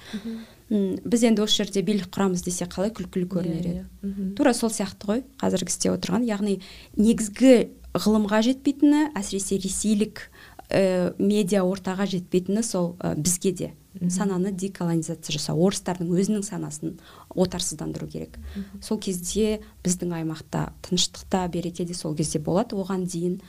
[0.69, 3.73] Біз енді осы жерде билік құрамыз десе қалай күлкілі көрінер еді?
[3.83, 4.33] yeah, yeah.
[4.37, 6.25] тура сол сияқты ғой қазіргі істеп отырған.
[6.25, 6.57] Яғни
[6.97, 10.25] негізгі ғылымға жетпейтіні әсіресе ресейлік
[10.69, 13.71] ә, медиа ортаға жетпейтіні сол ә, бізге де.
[14.11, 16.97] Сананы деколонизация жасау орыстардың өзінің санасын
[17.31, 18.35] отарсыздандыру керек.
[18.83, 22.75] Сол кезде біздің аймақта тыныштық та береке де сол кезде болады.
[22.75, 23.39] Оған дейін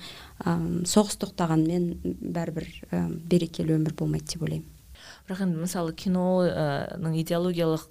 [0.44, 0.54] ә,
[0.86, 4.75] соғыс тоқтағанмен бәрібір ә, берекелі өмір болмайды деп ойлаймын.
[5.26, 7.86] Бірақ енді мысалы киноның идеологиялық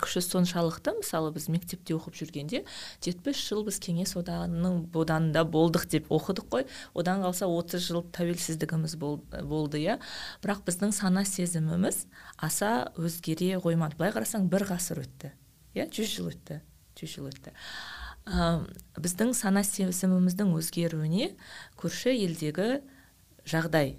[0.00, 2.62] күші соншалықты мысалы біз мектепте оқып жүргенде
[3.02, 6.66] жетпіс жыл біз кеңес одағының боданында болдық деп оқыдық қой.
[6.94, 9.98] Одан қалса отыз жыл тәуелсіздігіміз болды иә.
[10.44, 12.04] Бірақ біздің сана сезіміміз
[12.38, 13.98] аса өзгере қоймады.
[13.98, 15.34] Былай қарасаң бір ғасыр өтті
[15.74, 16.60] иә жүз жыл өтті
[16.98, 17.52] жүз жыл өтті.
[18.26, 18.62] Ә,
[18.98, 21.32] біздің сана сезіміміздің өзгеруіне
[21.80, 22.80] көрші елдегі
[23.48, 23.96] жағдай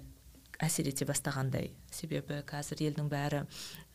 [0.62, 1.72] әсер ете бастағандай.
[1.92, 3.42] Себебі қазір елдің бәрі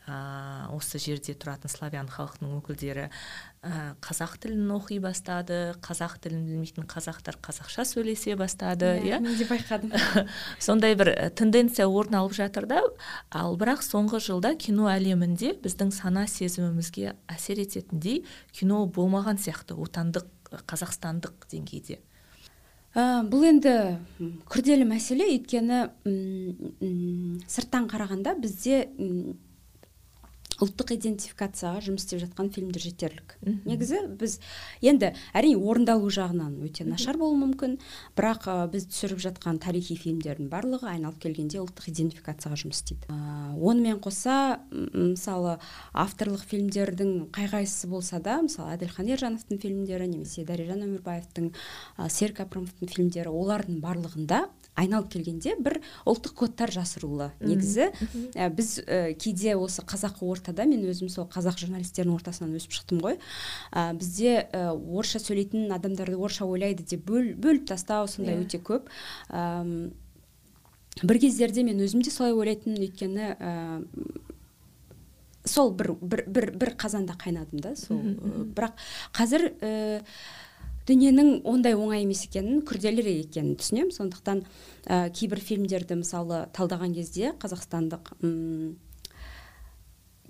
[0.08, 3.72] ә, осы жерде тұратын славян халқының өкілдері ә,
[4.04, 9.46] қазақ тілін оқи бастады қазақ тілін білмейтін қазақтар қазақша сөйлесе бастады иә yeah, мен де
[9.48, 9.92] байқадым.
[10.66, 12.82] Сондай бір тенденция орын алып жатыр да.
[13.30, 19.76] Ал бірақ соңғы жылда кино әлемінде біздің сана сезімімізге әсер ететіндей кино болмаған сияқты.
[19.78, 20.28] Отандық
[20.68, 22.00] қазақстандық деңгейде.
[22.96, 23.74] Ә, бұл енді
[24.48, 25.28] күрделі мәселе.
[25.34, 25.80] Өйткені
[27.48, 28.88] сырттан қарағанда бізде
[30.58, 33.36] ұлттық идентификацияға жұмыс істеп жатқан фильмдер жетерлік.
[33.68, 34.38] Негізі біз
[34.82, 37.76] енді әрине орындалу жағынан өте нашар болуы мүмкін.
[38.18, 43.06] Бірақ ә, біз түсіріп жатқан тарихи фильмдердің барлығы айналып келгенде ұлттық идентификацияға жұмыс істейді.
[43.06, 45.58] Ә, онымен қоса мысалы
[45.94, 52.42] авторлық фильмдердің қай қайсысы болса да мысалы әділхан ержановтың фильмдері немесе дәрежан өмірбаевтың ә, серік
[52.48, 54.46] әпірімовтың фильмдері олардың барлығында
[54.78, 57.88] айналып келгенде бір ұлттық кодтар жасырулы негізі
[58.34, 60.66] ә, біз ә, кейде осы қазақы ортада.
[60.68, 63.18] Мен өзім сол қазақ журналистерінің ортасынан өсіп шықтым ғой.
[63.72, 68.42] Ә, бізде ә, орысша сөйлейтін адамдарды орысша ойлайды деп бөл, бөліп тастау сондай yeah.
[68.42, 68.48] Иә.
[68.48, 68.88] өте көп.
[69.28, 69.92] Ә,
[71.02, 72.80] бір кездерде мен өзім де солай ойлайтынмын.
[72.88, 73.54] Өйткені ә,
[75.44, 78.02] сол бір, бір бір бір қазанда қайнадым да сол
[78.56, 78.76] бірақ
[79.16, 79.50] қазір
[80.88, 83.92] дүниенің ондай оңай емес екенін күрделірек екенін түсінемін.
[83.92, 84.42] Сондықтан
[84.86, 88.14] ә, кейбір фильмдерді мысалы талдаған кезде қазақстандық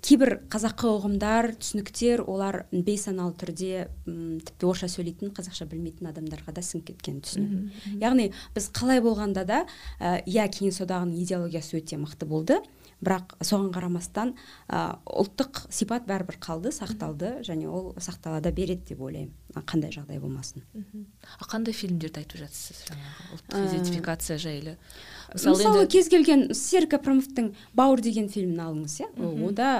[0.05, 6.63] кейбір қазақы ұғымдар түсініктер олар бейсаналы түрде м тіпті орысша сөйлейтін қазақша білмейтін адамдарға да
[6.63, 7.69] сіңіп кеткенін түсінемін.
[7.99, 9.59] Яғни біз қалай болғанда да
[9.99, 12.61] ә, иә кеңес одағының идеологиясы өте мықты болды.
[12.99, 14.33] Бірақ соған қарамастан
[14.67, 19.33] ә, ұлттық сипат бәрібір қалды сақталды және ол сақтала да береді деп ойлаймын.
[19.65, 20.65] Қандай жағдай болмасын.
[21.39, 23.29] А қандай фильмдерді айтып жатырсыз жаңағы?
[23.37, 24.75] Ұлттық идентификация жайлы?
[25.33, 29.09] Мысалы, кез келген серік апрамовтың бауыр деген фильмін алыңыз иә?
[29.47, 29.71] Ода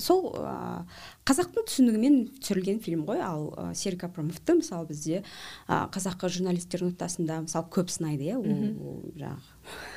[0.00, 0.84] сол ә,
[1.28, 3.20] қазақтың түсінігімен түсірілген фильм ғой.
[3.24, 5.22] Ал ә, серік апрамовты мысалы бізде
[5.66, 9.50] ә, қазақы журналистердің ортасында мысалы көп сынайды иә ол жаңағы.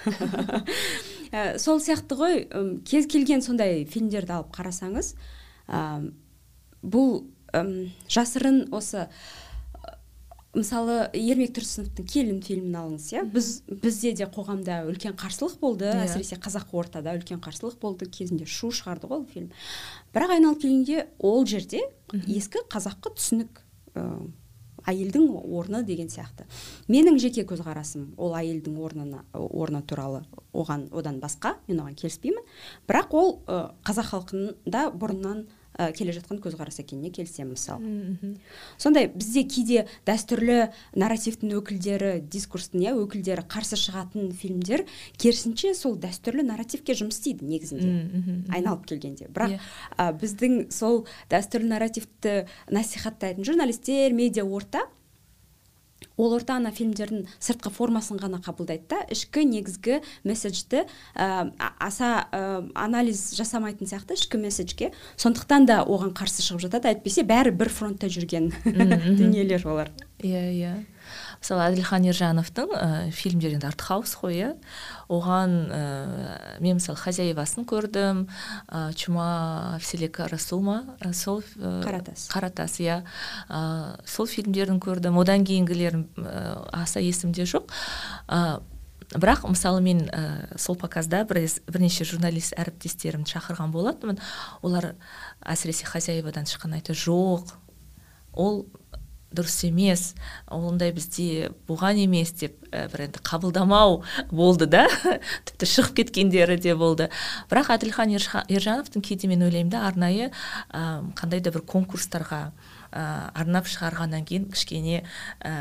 [1.35, 2.43] Ә, сол сияқты ғой.
[2.87, 5.15] Кез келген сондай фильмдерді алып қарасаңыз
[5.67, 5.81] ә,
[6.83, 7.23] бұл
[8.11, 9.07] жасырын осы
[10.55, 13.49] мысалы ермек тұрсыновтың келін фильмін алыңыз иә біз
[13.83, 15.99] бізде де қоғамда үлкен қарсылық болды yeah.
[15.99, 16.07] Иә.
[16.07, 19.51] әсіресе қазақы ортада үлкен қарсылық болды кезінде шу шығарды ғой ол фильм
[20.15, 21.83] бірақ айналып келгенде ол жерде
[22.13, 23.61] ескі қазақы түсінік
[23.95, 24.05] ә,
[24.85, 25.27] әйелдің
[25.57, 26.47] орны деген сияқты
[26.87, 32.45] менің жеке көзқарасым ол әйелдің орнына орны туралы оған одан басқа мен оған келіспеймін
[32.87, 35.45] бірақ ол ә, қазақ халқында бұрыннан
[35.78, 38.36] ә, келе жатқан көзқарас екеніне келісемін мысалы
[38.82, 44.86] сондай бізде кейде дәстүрлі нарративтің өкілдері дискурстың иә өкілдері қарсы шығатын фильмдер
[45.21, 47.93] керісінше сол дәстүрлі нарративке жұмыс істейді негізінде.
[48.55, 49.30] Айналып келгенде.
[49.36, 49.57] Бірақ
[49.97, 52.36] ә, біздің сол дәстүрлі нарративті
[52.71, 54.86] насихаттайтын журналистер медиа орта
[56.17, 59.01] ол орта ана фильмдердің сыртқы формасын ғана қабылдайды да.
[59.11, 60.85] Ішкі негізгі месседжді
[61.15, 62.41] ә, аса ә,
[62.75, 64.91] анализ жасамайтын сияқты ішкі месседжге.
[65.19, 66.93] Сондықтан да оған қарсы шығып жатады.
[66.93, 68.51] Әйтпесе бәрі бір фронтта жүрген
[69.19, 69.91] дүниелер олар.
[70.23, 70.75] Иә иә.
[71.45, 74.47] Мысалы әділхан ержановтың ә, фильмдері енді артхаус қой иә.
[75.13, 75.81] Оған ә,
[76.57, 78.23] мен мысалы хозяевасын көрдім.
[78.65, 80.79] Ә, чума вселика расул ма
[81.13, 82.25] сол ә, қаратас.
[82.33, 83.03] Қаратас иә.
[83.45, 85.19] Ә, сол фильмдерін көрдім.
[85.21, 87.69] Одан кейінгілерін ә, аса есімде жоқ.
[88.25, 88.63] Ә,
[89.13, 94.17] бірақ мысалы мен ә, сол показда бір, бірнеше журналист әріптестерімді шақырған болатынмын.
[94.65, 94.95] Олар
[95.45, 97.53] әсіресе хозяевадан шыққан айтты жоқ.
[98.33, 98.65] Ол
[99.36, 100.13] дұрыс емес
[100.51, 104.86] ондай бізде болған емес деп ә, бір енді қабылдамау болды да.
[105.47, 107.09] Тіпті шығып кеткендері де болды.
[107.51, 110.31] Бірақ әділхан ержановтың кейде мен ойлаймын да арнайы
[110.71, 112.41] ә, қандай да бір конкурстарға
[112.91, 115.03] ә, арнап шығарғаннан кейін кішкене
[115.43, 115.55] ә,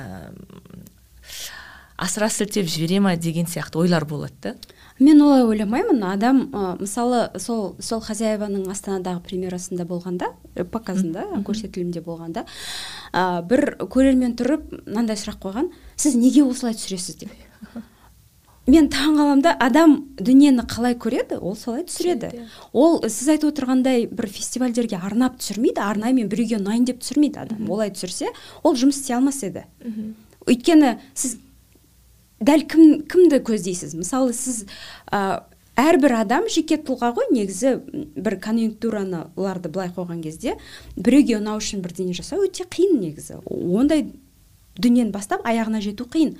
[1.97, 4.74] асыра сілтеп жібере ма деген сияқты ойлар болады да.
[5.01, 10.31] Мен олай ойламаймын адам ә, мысалы сол сол хозяеваның астанадағы премьерасында болғанда
[10.71, 12.45] показында көрсетілімде болғанда
[13.13, 15.73] ә, бір көрермен тұрып мынандай сұрақ қойған.
[15.97, 17.25] Сіз неге осылай түсіресіз?
[17.25, 17.35] деп.
[18.71, 22.31] Мен таң қаламын да адам дүниені қалай көреді ол солай түсіреді.
[22.73, 27.67] Ол сіз айтып отырғандай бір фестивальдерге арнап түсірмейді арнайы мен біреуге ұнайын деп түсірмейді адам.
[27.69, 28.31] Олай түсірсе
[28.63, 29.67] ол жұмыс істей алмас еді.
[30.49, 31.37] Өйткені сіз
[32.41, 33.95] дәл кім кімді көздейсіз?
[33.99, 34.65] Мысалы сіз
[35.13, 35.45] ә,
[35.81, 37.77] әрбір адам жеке тұлға ғой негізі
[38.17, 40.57] бір конъюнктураны оларды былай қойған кезде
[40.97, 43.41] біреуге ұнау үшін бірдеңе жасау өте қиын негізі.
[43.47, 44.07] Ондай
[44.79, 46.37] дүниені бастап аяғына жету қиын.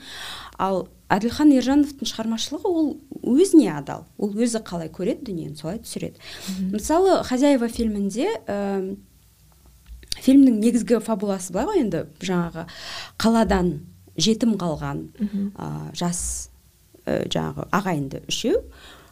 [0.59, 2.93] Ал әділхан ержановтың шығармашылығы ол
[3.23, 4.07] өзіне адал.
[4.19, 6.19] Ол өзі қалай көреді дүниені солай түсіреді.
[6.73, 8.97] Мысалы хозяева фильмінде ә,
[10.19, 12.67] фильмнің негізгі фабуласы былай ғой енді жаңағы
[13.21, 13.75] қаладан
[14.17, 15.07] жетім қалған
[15.55, 16.51] ә, жас
[17.05, 18.61] ә, жаңағы ағайынды үшеу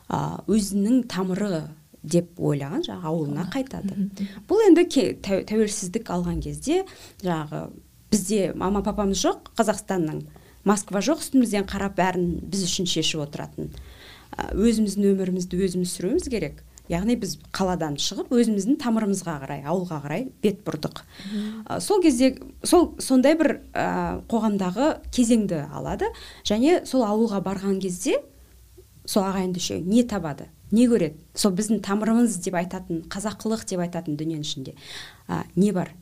[0.09, 1.69] ә, өзінің тамыры
[2.03, 4.09] деп ойлаған жаңағы ауылына қайтады.
[4.51, 4.87] Бұл енді
[5.23, 6.83] тәуелсіздік алған кезде
[7.23, 7.69] жаңағы
[8.11, 10.25] бізде мама папамыз жоқ қазақстанның
[10.69, 13.71] москва жоқ үстімізден қарап бәрін біз үшін шешіп отыратын.
[14.53, 16.63] Өзіміздің өмірімізді өзіміз сүруіміз керек.
[16.93, 21.03] Яғни біз қаладан шығып өзіміздің тамырымызға қарай ауылға қарай бет бұрдық.
[21.67, 26.11] Ә, сол кезде сол сондай бір ә, қоғамдағы кезеңді алады
[26.45, 28.19] және сол ауылға барған кезде
[29.07, 31.19] сол ағайынды үшеу не табады не көреді?
[31.35, 34.77] Сол біздің тамырымыз деп айтатын қазақылық деп айтатын дүниенің ішінде
[35.29, 35.95] ә, не бар?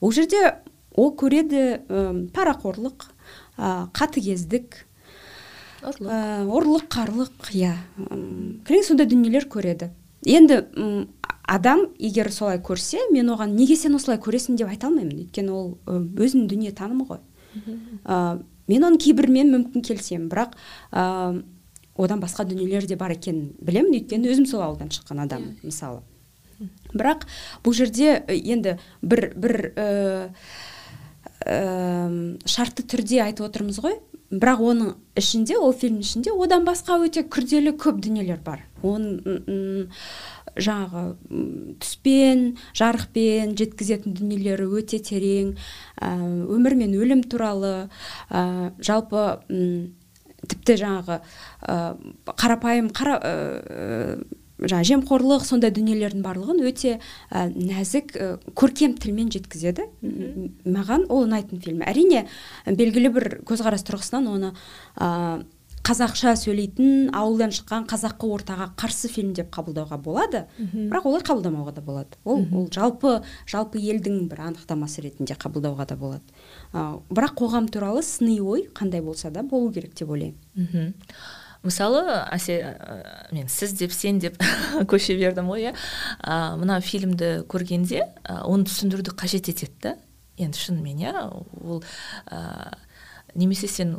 [0.00, 0.58] Ол жерде
[0.94, 2.04] ол көреді ә,
[2.34, 3.08] парақорлық
[3.58, 4.84] ә, қатыгездік
[5.82, 6.88] ұрлық.
[6.90, 7.76] қарлық иә.
[8.66, 9.92] Кілең сондай дүниелер көреді.
[10.26, 10.62] Енді
[11.48, 15.24] адам егер солай көрсе мен оған неге сен осылай көресің деп айта алмаймын.
[15.24, 17.22] Өйткені ол өзінің дүние танымы ғой.
[18.04, 20.28] Ә, мен оның кейбірімен мүмкін келісемін.
[20.28, 20.52] Бірақ
[20.92, 21.42] ә,
[21.96, 23.96] одан басқа дүниелер де бар екенін білемін.
[24.02, 25.70] Өйткені өзім сол ауылдан шыққан адаммын иә.
[25.70, 26.02] мысалы.
[26.92, 27.24] Бірақ
[27.64, 29.88] бұл жерде енді бір бір ә,
[31.46, 33.96] ә, шартты түрде айтып отырмыз ғой.
[34.30, 38.66] Бірақ оның ішінде ол фильмнің ішінде одан басқа өте күрделі көп дүниелер бар.
[38.84, 39.88] Оның
[40.58, 41.04] жаңағы
[41.80, 42.42] түспен
[42.76, 45.54] жарықпен жеткізетін дүниелері өте терең.
[46.02, 46.10] Ә,
[46.44, 47.88] өмір мен өлім туралы
[48.28, 49.24] ә, жалпы
[50.48, 51.18] тіпті жаңағы
[52.38, 53.16] қарапайым қара,
[54.58, 56.96] жаңағы жемқорлық сондай дүниелердің барлығын өте
[57.30, 59.86] ә, нәзік ә, көркем тілмен жеткізеді.
[60.66, 61.84] Маған ол ұнайтын фильм.
[61.86, 62.26] Әрине
[62.66, 64.52] белгілі бір көзқарас тұрғысынан оны
[64.98, 65.44] ә,
[65.88, 70.44] қазақша сөйлейтін ауылдан шыққан қазақы ортаға қарсы фильм деп қабылдауға болады.
[70.58, 72.18] Бірақ олай қабылдамауға да болады.
[72.24, 76.36] Ол ол жалпы жалпы елдің бір анықтамасы ретінде қабылдауға да болады.
[76.74, 80.94] Ә, бірақ қоғам туралы сыни ой қандай болса да болу керек деп ойлаймын.
[81.66, 82.02] Мысалы
[82.32, 82.58] әсе
[83.34, 84.38] мен сіз деп сен деп
[84.90, 85.74] көше бердім ғой иә.
[86.60, 88.04] Мына фильмді көргенде
[88.44, 89.96] оны түсіндіруді қажет етеді да.
[90.38, 91.82] Енді шынымен иә ол
[93.38, 93.94] немесе сен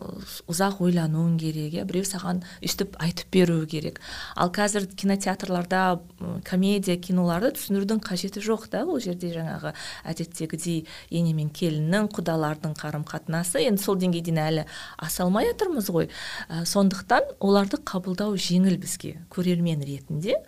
[0.50, 4.00] ұзақ ойлануың керек иә біреу саған өйстіп айтып беруі керек.
[4.36, 6.00] Ал қазір кинотеатрларда
[6.48, 9.74] комедия киноларды түсіндірудің қажеті жоқ та ол жерде жаңағы
[10.12, 14.66] әдеттегідей ене мен келіннің құдалардың қарым қатынасы енді сол деңгейден әлі
[14.98, 16.10] аса алмай жатырмыз ғой.
[16.50, 20.40] Ә, сондықтан оларды қабылдау жеңіл бізге көрермен ретінде.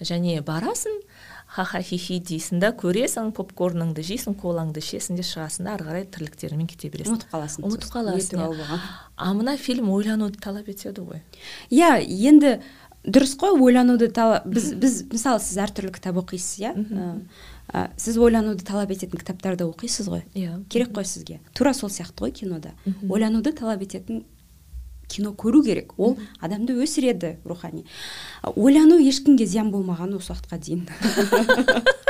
[0.00, 1.00] Және барасың
[1.58, 5.86] ха ха хи хи дейсің да көресің попкорныңды жейсің колаңды ішесің де шығасың да ары
[5.88, 7.16] қарай тірліктеріңмен кете бересің.
[7.16, 8.78] Ұмытып қаласың ұмытып қаласың иә.
[9.16, 11.24] а мына фильм ойлануды талап етеді ғой.
[11.74, 12.60] Иә енді
[13.02, 16.72] дұрыс қой ойлануды талап біз біз мысалы сіз әртүрлі кітап оқисыз иә?
[17.68, 20.22] Ә, сіз ойлануды талап ететін кітаптарды оқисыз ғой.
[20.38, 20.62] Иә.
[20.70, 21.40] Керек қой сізге.
[21.58, 22.70] Тура сол сияқты ғой кинода.
[23.10, 24.22] Ойлануды талап ететін
[25.08, 25.94] кино көру керек.
[25.96, 27.84] Ол адамды өсіреді рухани.
[28.54, 30.86] Ойлану ешкімге зиян болмаған осы уақытқа дейін.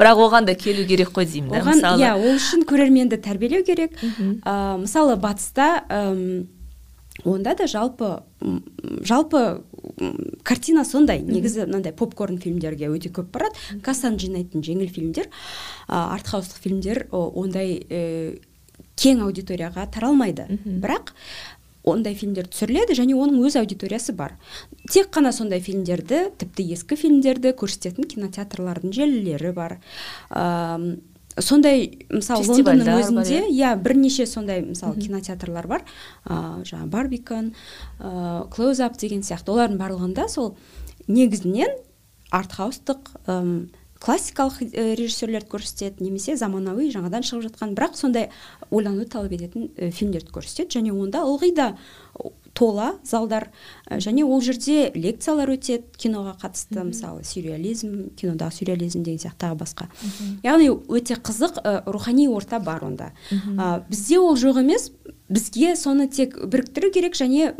[0.00, 2.00] Бірақ оған да келу керек қой деймін да мысалы.
[2.00, 3.96] иә ол үшін көрерменді тәрбиелеу керек.
[4.00, 6.46] Ә, мысалы батыста ә,
[7.24, 8.22] онда да жалпы
[9.04, 9.62] жалпы
[10.42, 11.20] картина сондай.
[11.20, 13.56] Негізі мынандай попкорн фильмдерге өте көп барады.
[13.84, 15.28] Кассаны жинайтын жеңіл фильмдер.
[15.88, 18.40] Ә, артхаустық фильмдер ондай ә,
[19.00, 20.48] кең аудиторияға таралмайды.
[20.64, 21.12] Бірақ
[21.84, 24.36] ондай фильмдер түсіріледі және оның өз аудиториясы бар.
[24.90, 29.78] Тек қана сондай фильмдерді тіпті ескі фильмдерді көрсететін кинотеатрлардың желілері бар.
[30.30, 30.98] Ә,
[31.38, 33.74] сондай мысалы лондонның өзінде иә.
[33.80, 35.84] бірнеше сондай мысалы кинотеатрлар бар.
[36.26, 37.52] Ә, жаңағы барбикон
[37.98, 38.44] ә,
[38.84, 39.54] ап деген сияқты.
[39.54, 40.56] Олардың барлығында сол
[41.08, 41.72] негізінен
[42.30, 43.16] артхаустық
[44.00, 48.30] классикалық э, режиссерлерді көрсетеді немесе заманауи жаңадан шығып жатқан бірақ сондай
[48.70, 50.78] ойлануды талап ететін ә, фильмдерді көрсетеді.
[50.78, 51.74] Және онда ылғи да
[52.56, 53.50] тола залдар
[53.86, 59.60] ә, және ол жерде лекциялар өтеді киноға қатысты мысалы сюрреализм кинодағы сюрреализм деген сияқты тағы
[59.60, 59.90] басқа.
[60.44, 63.12] Яғни өте қызық ә, рухани орта бар онда.
[63.30, 64.90] Ә, бізде ол жоқ емес
[65.28, 67.52] бізге соны тек біріктіру керек және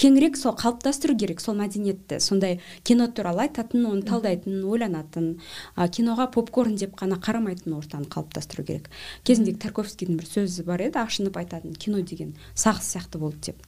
[0.00, 5.28] кеңірек сол қалыптастыру керек сол мәдениетті сондай кино туралы айтатын оны талдайтын ойланатын
[5.74, 8.88] а, киноға попкорн деп қана қарамайтын ортаны қалыптастыру керек.
[9.24, 13.62] Кезінде тарковскийдің бір сөзі бар еді ашынып айтатын кино деген сағыз сияқты болды деп.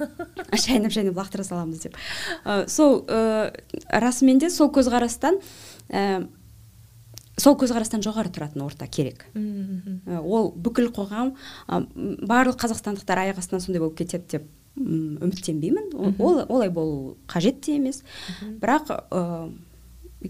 [0.64, 1.96] Шайнап шайнап лақтыра саламыз деп.
[2.44, 3.52] Ә, сол ә,
[3.92, 5.38] расымен де сол көзқарастан
[5.92, 6.24] ә,
[7.36, 9.26] сол көзқарастан жоғары тұратын орта керек.
[9.36, 11.34] Ол бүкіл қоғам
[11.68, 11.84] ә,
[12.24, 14.48] барлық қазақстандықтар аяқ астынан сондай болып кетеді деп
[14.80, 15.92] үміттенбеймін.
[16.18, 18.02] Ол олай болу қажет те емес.
[18.60, 19.52] Бірақ ә,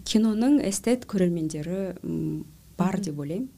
[0.04, 1.94] киноның эстет көрермендері
[2.78, 3.48] бар деп ойлаймын.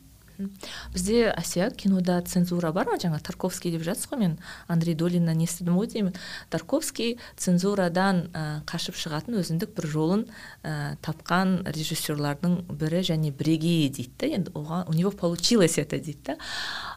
[0.95, 2.99] Бізде әсия кинода цензура бар ма?
[3.03, 4.39] Жаңа тарковский деп жатсыз ғой мен.
[4.69, 6.17] Андрей долиннан естідім ғой деймін.
[6.51, 10.25] Тарковский цензурадан ә, қашып шығатын өзіндік бір жолын
[10.63, 16.37] ә, тапқан режиссерлардың бірі және бірегейі дейді енді оған у него получилось это дейді да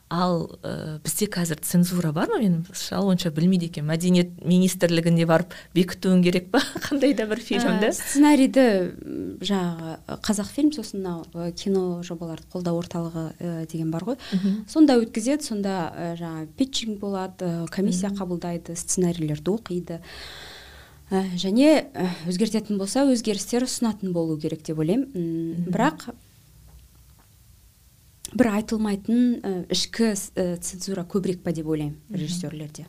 [0.09, 2.37] ал ә, бізде қазір цензура бар ма?
[2.39, 3.89] Мен шал онша білмейді екенмін.
[3.95, 6.61] Мәдениет министрлігіне барып бекітуің керек па?
[6.85, 7.89] Қандай да бір фильмді?
[7.89, 8.65] Ә, сценарийді
[9.41, 14.17] жаңағы қазақфильм сосын мынау кино жобаларды қолдау орталығы ә, деген бар ғой.
[14.67, 19.99] Сонда өткізеді сонда ә, жаңағы питчинг болады комиссия қабылдайды сценарийлерді оқиды.
[21.11, 21.85] Ә, және
[22.29, 25.67] өзгертетін болса өзгерістер ұсынатын болу керек деп ойлаймын.
[25.69, 26.09] Бірақ
[28.35, 32.87] бір айтылмайтын ә, ішкі цензура көбірек па деп ойлаймын режиссерлерде.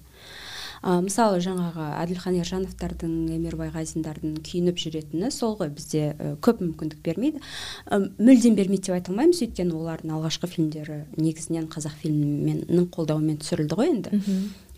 [0.82, 7.42] Ә, мысалы жаңағы әділхан ержановтардың эмир байғазиндардың күйініп жүретіні сол ғой бізде көп мүмкіндік бермейді.
[7.86, 9.42] Ә, мүлдем бермейді деп айта алмаймыз.
[9.46, 14.22] Өйткені олардың алғашқы фильмдері негізінен қазақ фильмінің қолдауымен түсірілді ғой енді.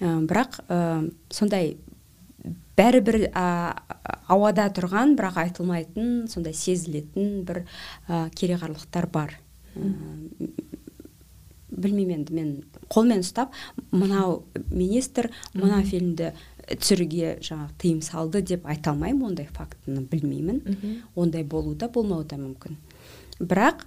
[0.01, 0.81] Ә, бірақ ә,
[1.31, 1.77] сондай
[2.79, 3.47] бәрібір ә,
[4.31, 7.65] ауада тұрған бірақ айтылмайтын сондай сезілетін бір
[8.07, 9.39] ә, кереғарлықтар бар.
[11.79, 12.53] Білмеймін енді мен
[12.93, 13.55] қолмен ұстап
[13.91, 16.33] мынау министр мына фильмді
[16.69, 20.61] түсіруге жаңағы тыйым салды деп айта алмаймын ондай фактіні білмеймін.
[21.17, 22.77] Ондай болуы да болмауы да мүмкін.
[23.41, 23.87] Бірақ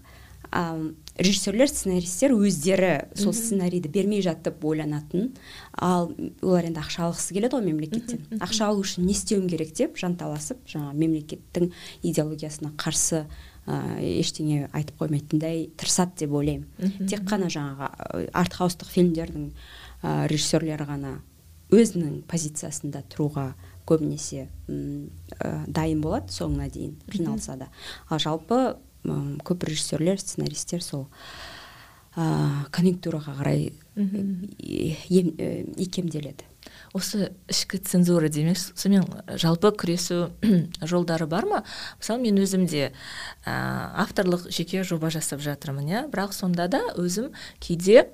[0.49, 5.31] ә, режиссерлер сценаристер өздері сол сценарийді бермей жатып ойланатын.
[5.73, 6.11] Ал
[6.41, 8.25] олар енді ақша алғысы келеді ғой мемлекеттен.
[8.41, 11.71] Ақша алу үшін не істеуім керек деп жанталасып жаңағы мемлекеттің
[12.01, 13.25] идеологиясына қарсы
[13.67, 16.67] ештеңе айтып қоймайтындай тырысады деп ойлаймын.
[17.07, 19.51] Тек қана жаңағы артхаустық фильмдердің
[20.01, 21.11] ә, режиссерлері ғана
[21.71, 23.53] өзінің позициясында тұруға
[23.87, 27.69] көбінесе ә, дайын болады соңына дейін қиналса да.
[28.09, 31.07] Ал жалпы көп режиссерлер сценаристер сол
[32.15, 33.71] ә, конъюнктураға қарай
[35.77, 36.50] икемделеді.
[36.93, 38.75] Осы ішкі цензура демекші.
[38.75, 40.31] Сонымен жалпы күресу
[40.81, 41.63] жолдары бар ма?
[41.99, 42.91] Мысалы мен өзім де
[43.45, 43.53] ә,
[44.03, 46.03] авторлық жеке жоба жасап жатырмын иә.
[46.11, 47.31] Бірақ сонда да өзім
[47.63, 48.09] кейде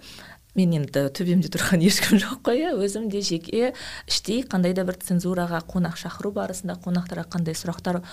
[0.58, 2.76] мен енді төбемде тұрған ешкім жоқ қой иә.
[2.78, 3.74] Өзім де жеке
[4.06, 8.04] іштей қандай да бір цензураға қонақ шақыру барысында қонақтарға қандай сұрақтар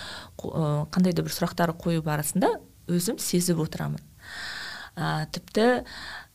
[0.41, 2.57] қандай да бір сұрақтар қою барысында
[2.89, 4.01] өзім сезіп отырамын.
[4.95, 5.85] Ә, тіпті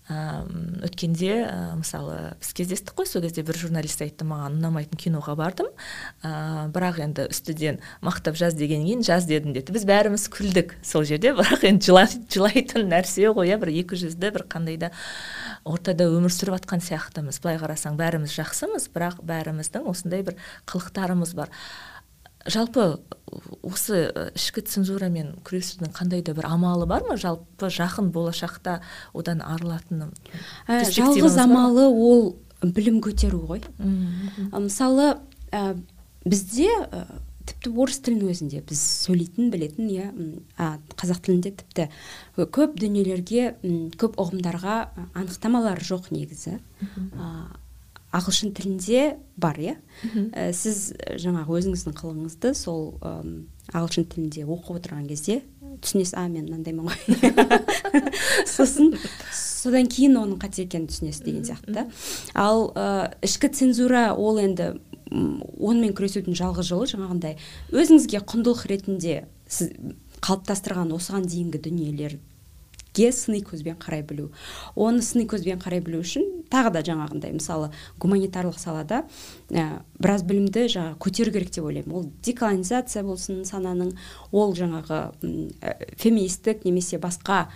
[0.09, 5.69] өткенде ә, мысалы біз кездестік қой сол кезде бір журналист айтты маған ұнамайтын киноға бардым.
[6.25, 9.75] Ә, бірақ енді үстіден мақтап жаз дегеннен кейін жаз дедім деді.
[9.75, 11.93] Біз бәріміз күлдік сол жерде бірақ енді
[12.33, 14.89] жылайтын нәрсе ғой иә бір екі жүзді бір қандай да
[15.63, 17.37] ортада өмір сүріп жатқан сияқтымыз.
[17.43, 21.53] Былай қарасаң бәріміз жақсымыз бірақ бәріміздің осындай бір қылықтарымыз бар.
[22.45, 22.99] Жалпы
[23.61, 27.17] осы ішкі цензурамен күресудің қандай да бір амалы бар ма?
[27.19, 28.79] жалпы жақын болашақта
[29.13, 30.09] одан арылатыны
[30.67, 33.63] ә, жалғыз амалы ол білім көтеру ғой.
[34.51, 35.19] Мысалы
[35.51, 35.77] ә,
[36.25, 37.05] бізде ә,
[37.49, 40.09] тіпті орыс тілінің өзінде біз сөйлейтін білетін иә
[40.99, 41.87] қазақ тілінде тіпті
[42.37, 43.55] көп дүниелерге
[43.99, 44.77] көп ұғымдарға
[45.13, 46.59] анықтамалар жоқ негізі.
[48.15, 49.75] Ағылшын тілінде бар иә?
[50.33, 50.91] Ә, сіз
[51.21, 52.95] жаңағы өзіңіздің қылығыңызды сол
[53.69, 55.41] ағылшын тілінде оқып отырған кезде
[55.83, 56.97] түсінесіз а мен мынандаймын ғой?
[58.55, 58.95] сосын
[59.31, 61.73] содан кейін оның қате екенін түсінесіз деген сияқты.
[61.73, 61.85] да
[62.33, 64.73] ал ә, ішкі цензура ол енді
[65.09, 67.37] онымен күресудің жалғыз жолы жаңағындай
[67.73, 69.71] өзіңізге құндылық ретінде сіз
[70.25, 72.17] қалыптастырған осыған дейінгі дүниелер
[72.95, 74.29] ге сыни көзбен қарай білу.
[74.75, 77.69] Оны сыни көзбен қарай білу үшін тағы да жаңағындай мысалы
[78.01, 79.03] гуманитарлық салада
[79.49, 81.95] ә, біраз білімді жаңағы көтеру керек деп ойлаймын.
[81.95, 83.93] Ол деколонизация болсын сананың
[84.31, 84.99] ол жаңағы
[85.61, 87.47] ә, феминистік немесе басқа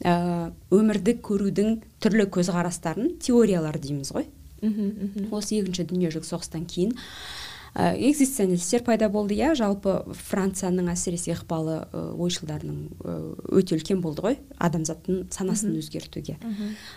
[0.00, 4.30] ә, өмірді көрудің түрлі көзқарастарын теориялар дейміз ғой.
[5.30, 6.94] Осы екінші дүниежүзілік соғыстан кейін.
[7.76, 9.52] Экзистенциалистер пайда болды иә.
[9.58, 9.98] Жалпы
[10.30, 13.16] францияның әсіресе ықпалы ә, ойшылдарының ә,
[13.52, 16.38] өте үлкен болды ғой адамзаттың санасын өзгертуге.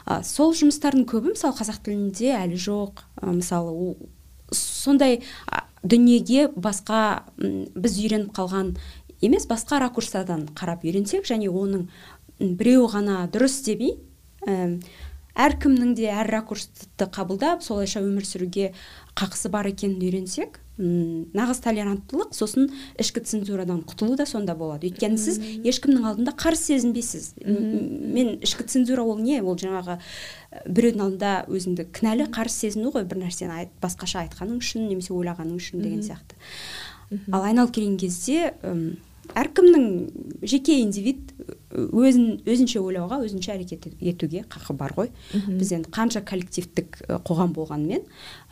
[0.07, 3.03] Ә, сол жұмыстардың көбі мысалы қазақ тілінде әлі жоқ.
[3.19, 3.97] Ә, мысалы
[4.55, 5.19] сондай
[5.83, 8.73] дүниеге басқа біз үйреніп қалған
[9.21, 11.89] емес басқа ракурстардан қарап үйренсек және оның
[12.39, 13.97] біреу ғана дұрыс демей
[14.47, 14.79] ә,
[15.35, 18.71] әркімнің де әр ракурсты қабылдап солайша өмір сүруге
[19.19, 22.69] қақысы бар екенін үйренсек нағыз толеранттылық сосын
[22.99, 24.87] ішкі цензурадан құтылу да сонда болады.
[24.87, 27.33] Өйткені сіз ешкімнің алдында қарсы сезінбейсіз.
[27.43, 29.41] Мен ішкі цензура ол не?
[29.43, 29.99] Ол жаңағы
[30.65, 35.59] біреудің алдында өзіңді кінәлі қарсы сезіну ғой бір нәрсені айт, басқаша айтқаның үшін немесе ойлағаның
[35.59, 36.39] үшін деген сияқты.
[37.33, 38.53] Ал айналып келген кезде
[39.37, 39.83] әркімнің
[40.41, 41.35] жеке индивид
[41.69, 45.11] өзін өзінше ойлауға өзінше әрекет етуге қақы бар ғой.
[45.33, 48.07] Біз енді қанша коллективтік қоғам болғанымен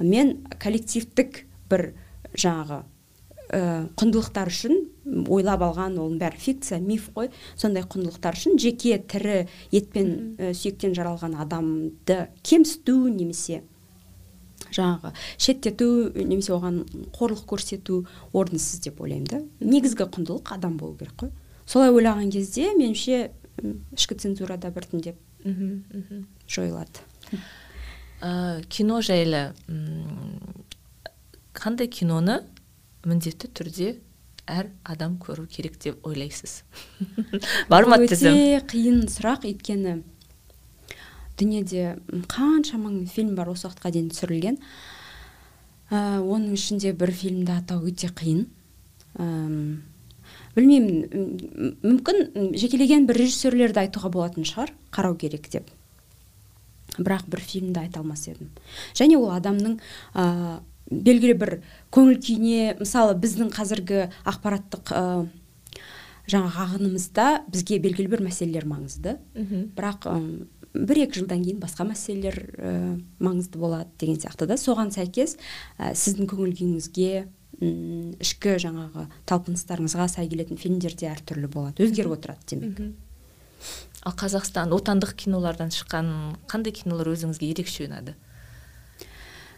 [0.06, 1.96] мен коллективтік бір
[2.38, 2.84] жаңағы
[3.52, 4.78] ә, құндылықтар үшін
[5.32, 7.32] ойлап алған оның бәрі фикция миф қой.
[7.56, 13.64] Сондай құндылықтар үшін жеке тірі етпен ә, сүйектен жаралған адамды кемсіту немесе
[14.74, 16.82] жаңағы шеттету немесе оған
[17.16, 18.02] қорлық көрсету
[18.34, 19.42] орынсыз деп ойлаймын да.
[19.64, 21.32] Негізгі құндылық адам болу керек қой.
[21.66, 23.30] Солай ойлаған кезде меніңше
[23.96, 25.16] ішкі цензура да біртіндеп
[26.48, 27.06] жойылады.
[28.20, 29.54] Ә, кино жайлы
[31.58, 32.42] қандай киноны
[33.08, 33.96] міндетті түрде
[34.48, 36.62] әр адам көру керек деп ойлайсыз?
[37.72, 39.48] Бар ма тізім өте қиын сұрақ.
[39.50, 39.98] Өйткені
[41.38, 41.98] дүниеде
[42.32, 44.60] қанша мың фильм бар осы уақытқа дейін түсірілген.
[45.92, 48.46] Ә, оның ішінде бір фильмді атау өте қиын.
[49.18, 49.28] Ә,
[50.56, 55.70] білмеймін мүмкін жекелеген бір режиссерлерді айтуға болатын шығар қарау керек деп.
[56.98, 58.50] Бірақ бір фильмді айта алмас едім.
[58.98, 59.78] Және ол адамның
[60.16, 61.54] ә, белгілі бір
[61.94, 65.04] көңіл күйіне мысалы біздің қазіргі ақпараттық ә,
[66.28, 69.18] жаңағы ағынымызда бізге белгілі бір мәселелер маңызды.
[69.76, 70.16] Бірақ ә,
[70.74, 74.58] бір екі жылдан кейін басқа мәселелер ә, маңызды болады деген сияқты да.
[74.58, 75.38] Соған сәйкес
[75.78, 77.28] ә, сіздің көңіл күйіңізге
[77.58, 82.94] ішкі жаңағы талпыныстарыңызға сай келетін фильмдер де әртүрлі болады өзгеріп отырады демек.
[84.06, 86.12] Ал қазақстан отандық кинолардан шыққан
[86.52, 88.14] қандай кинолар өзіңізге ерекше ұнады?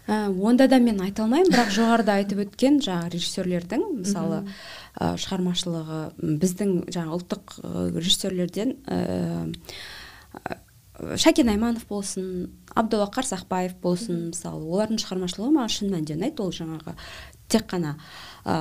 [0.08, 4.44] Ә, онда да мен айта алмаймын бірақ жоғарыда айтып өткен жаңағы режиссерлердің мысалы
[4.96, 6.02] ә, шығармашылығы
[6.42, 7.58] біздің жаңа ұлттық
[7.98, 8.78] режиссерлерден
[11.00, 16.44] шәкен айманов болсын абдолла қарсақбаев болсын мысалы олардың шығармашылығы маған шын мәнінде ұнайды.
[16.44, 16.96] Ол жаңағы
[17.50, 17.96] тек қана
[18.44, 18.58] ә,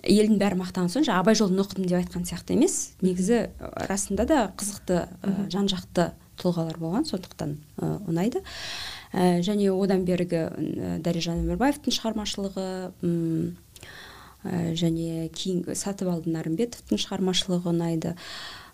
[0.00, 2.78] елдің бәрі мақтаған соң жаңағы абай жолын оқыдым деп айтқан сияқты емес.
[3.04, 3.44] Негізі
[3.88, 8.42] расында да қызықты ә, жан жақты тұлғалар болған сондықтан ә, ұнайды.
[8.42, 12.66] ә, және одан бергі ә, дәрежан өмірбаевтың шығармашылығы
[13.02, 18.16] ә, және кейінгі сатыбалды нарымбетовтің шығармашылығы ұнайды.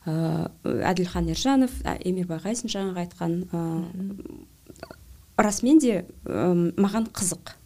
[0.07, 3.63] Ә, әділхан ержанов эмир байғазин жаңағы айтқан ә,
[5.43, 7.57] расымен де ә, маған қызық.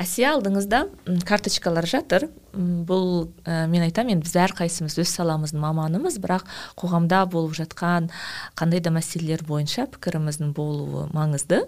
[0.00, 0.80] Әсия алдыңызда
[1.26, 2.26] карточкалар жатыр.
[2.54, 6.44] Бұл ә, мен айтамын енді біз әрқайсымыз өз саламыздың маманымыз бірақ
[6.78, 8.10] қоғамда болып жатқан
[8.58, 11.64] қандай да мәселелер бойынша пікіріміздің болуы маңызды.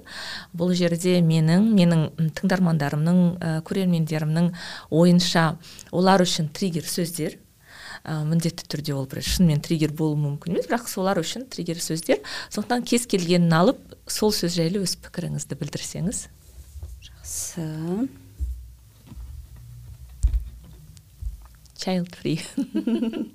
[0.55, 2.07] Бұл жерде менің менің
[2.39, 4.53] тыңдармандарымның ә, көрермендерімнің
[4.91, 5.49] ойынша
[5.91, 7.39] олар үшін триггер сөздер
[8.07, 12.23] ә, міндетті түрде ол бір шынымен триггер болуы мүмкін емес бірақ солар үшін триггер сөздер.
[12.55, 16.27] Сондықтан кез келгенін алып сол сөз жайлы өз пікіріңізді білдірсеңіз.
[17.27, 18.09] Жақсы
[21.77, 22.41] child free.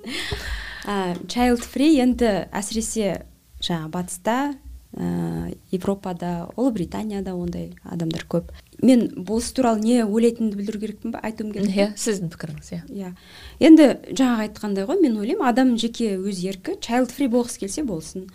[1.27, 3.25] Child free енді әсіресе
[3.61, 4.55] жаңа батыста
[4.97, 8.49] ә, европада ұлыбританияда ондай адамдар көп.
[8.81, 11.69] Мен бұл іс туралы не ойлайтынымды білдіру керекпін ба айтуым керек.
[11.69, 12.81] Иә сіздің пікіріңіз иә.
[12.89, 13.13] Иә.
[13.61, 18.25] Енді жаңағы айтқандай ғой мен ойлаймын адам жеке өз еркі child free болғысы келсе болсын.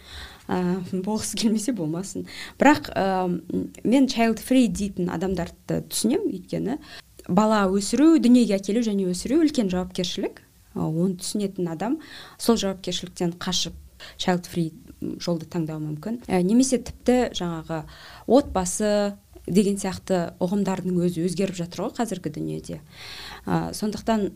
[0.48, 2.26] Ә, болғысы келмесе болмасын.
[2.60, 3.28] Бірақ ә,
[3.84, 6.78] мен child free дейтін адамдарды түсінемін өйткені.
[7.26, 10.42] Бала өсіру дүниеге әкелу және өсіру үлкен жауапкершілік.
[10.76, 11.98] Оны түсінетін адам
[12.38, 13.76] сол жауапкершіліктен қашып
[14.20, 14.72] child free
[15.20, 16.22] жолды таңдауы мүмкін.
[16.28, 17.82] Ә, немесе тіпті жаңағы
[18.26, 19.16] отбасы
[19.46, 22.80] деген сияқты ұғымдардың өзі өзгеріп жатыр ғой қазіргі дүниеде.
[23.46, 24.30] Ә, сондықтан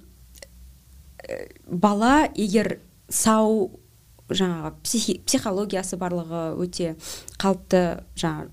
[1.67, 3.80] бала егер сау
[4.31, 4.73] жаңағы
[5.27, 6.95] психологиясы барлығы өте
[7.41, 7.83] қалыпты
[8.15, 8.51] жаңағы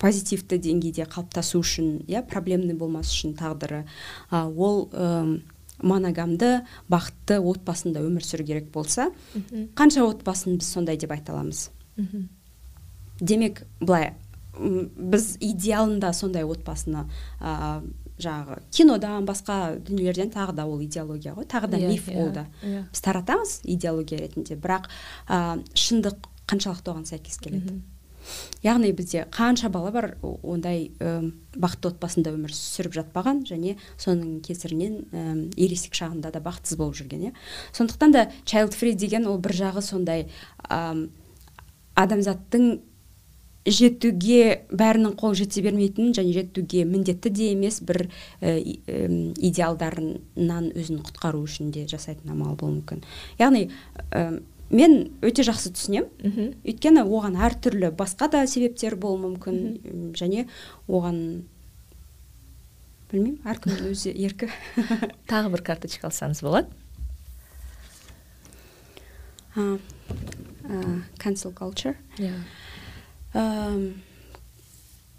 [0.00, 3.84] позитивті деңгейде қалыптасу үшін иә проблемный болмас үшін тағдыры.
[4.30, 4.88] А, ол
[5.80, 6.60] моногамды
[6.92, 9.10] бақытты отбасында өмір сүру керек болса
[9.78, 11.70] қанша отбасын біз сондай деп айта аламыз?
[13.20, 14.12] Демек былай
[14.58, 17.06] біз идеалында сондай отбасыны
[17.40, 17.80] ә,
[18.22, 22.22] жаңағы кинодан басқа дүниелерден тағы да ол идеология ғой тағы да yeah, иә, миф yeah,
[22.22, 22.84] ол да yeah.
[22.90, 24.90] Біз таратамыз идеология ретінде бірақ
[25.28, 27.98] ә, шындық қаншалықты оған сәйкес келеді mm -hmm.
[28.62, 34.94] яғни бізде қанша бала бар ондай ә, бақытты отбасында өмір сүріп жатпаған және соның кесірінен
[35.12, 37.32] ә, ересек шағында да бақытсыз болып жүрген иә
[37.72, 40.28] сондықтан да child free деген ол бір жағы сондай
[40.68, 41.08] ә,
[41.94, 42.80] адамзаттың
[43.66, 48.06] жетуге бәрінің қол жете бермейтін және жетуге міндетті де емес бір
[48.40, 48.56] ә,
[49.36, 53.04] идеалдарынан өзін құтқару үшін де жасайтын амал болуы мүмкін.
[53.40, 53.68] Яғни
[54.10, 54.40] ә,
[54.72, 60.14] мен өте жақсы түсінемін өйткені оған әртүрлі басқа да себептер болуы мүмкін.
[60.16, 60.46] Және
[60.88, 61.20] оған
[63.12, 64.48] білмеймін әркімнің өз еркі.
[65.30, 66.72] Тағы бір карточка алсаңыз болады.
[71.20, 71.96] Cancel culture.
[72.16, 72.32] Иә.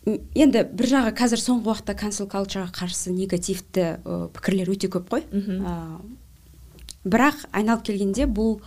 [0.06, 4.02] Енді бір жағы қазір соңғы уақытта cancel cultureға қарсы негативті
[4.36, 5.28] пікірлер өте көп қой.
[7.02, 8.60] Бірақ айналып келгенде бұл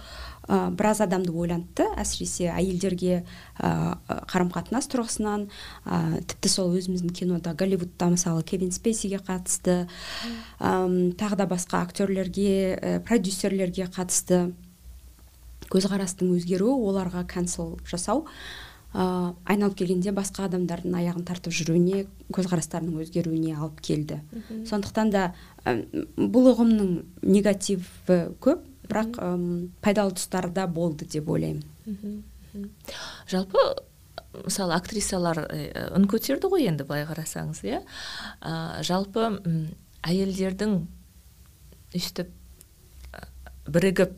[0.48, 1.86] ә, біраз адамды ойлантты.
[1.94, 5.46] Әсіресе әйелдерге ә, қарым қатынас тұрғысынан
[5.86, 9.86] ә, тіпті сол өзіміздің кинода голливудта мысалы кевин спейсиге қатысты.
[10.58, 14.50] Ә, тағы да басқа актерлерге ә, продюсерлерге қатысты.
[15.70, 18.26] Көзқарастың өзгеруі оларға cancel жасау.
[18.94, 24.20] Ә, айналып келгенде басқа адамдардың аяғын тартып жүруіне көзқарастарының өзгеруіне алып келді.
[24.70, 25.24] Сондықтан да
[25.64, 25.76] ә,
[26.16, 26.94] бұл ұғымның
[27.26, 29.32] негативі көп бірақ ә,
[29.82, 32.22] пайдалы тұстары да болды деп ойлаймын.
[33.30, 33.58] Жалпы
[34.44, 35.44] мысалы актрисалар
[35.94, 37.82] үн көтерді ғой енді былай қарасаңыз иә?
[38.86, 39.28] Жалпы
[40.06, 40.78] әйелдердің
[41.94, 42.30] өйстіп
[43.70, 44.14] бірігіп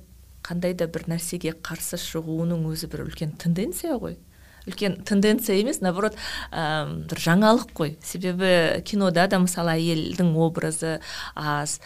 [0.47, 4.17] қандай да бір нәрсеге қарсы шығуының өзі бір үлкен тенденция ғой.
[4.67, 6.17] Үлкен тенденция емес наоборот
[6.51, 7.97] ә, бір жаңалық қой.
[8.05, 10.99] Себебі кинода да мысалы әйелдің образы
[11.35, 11.79] аз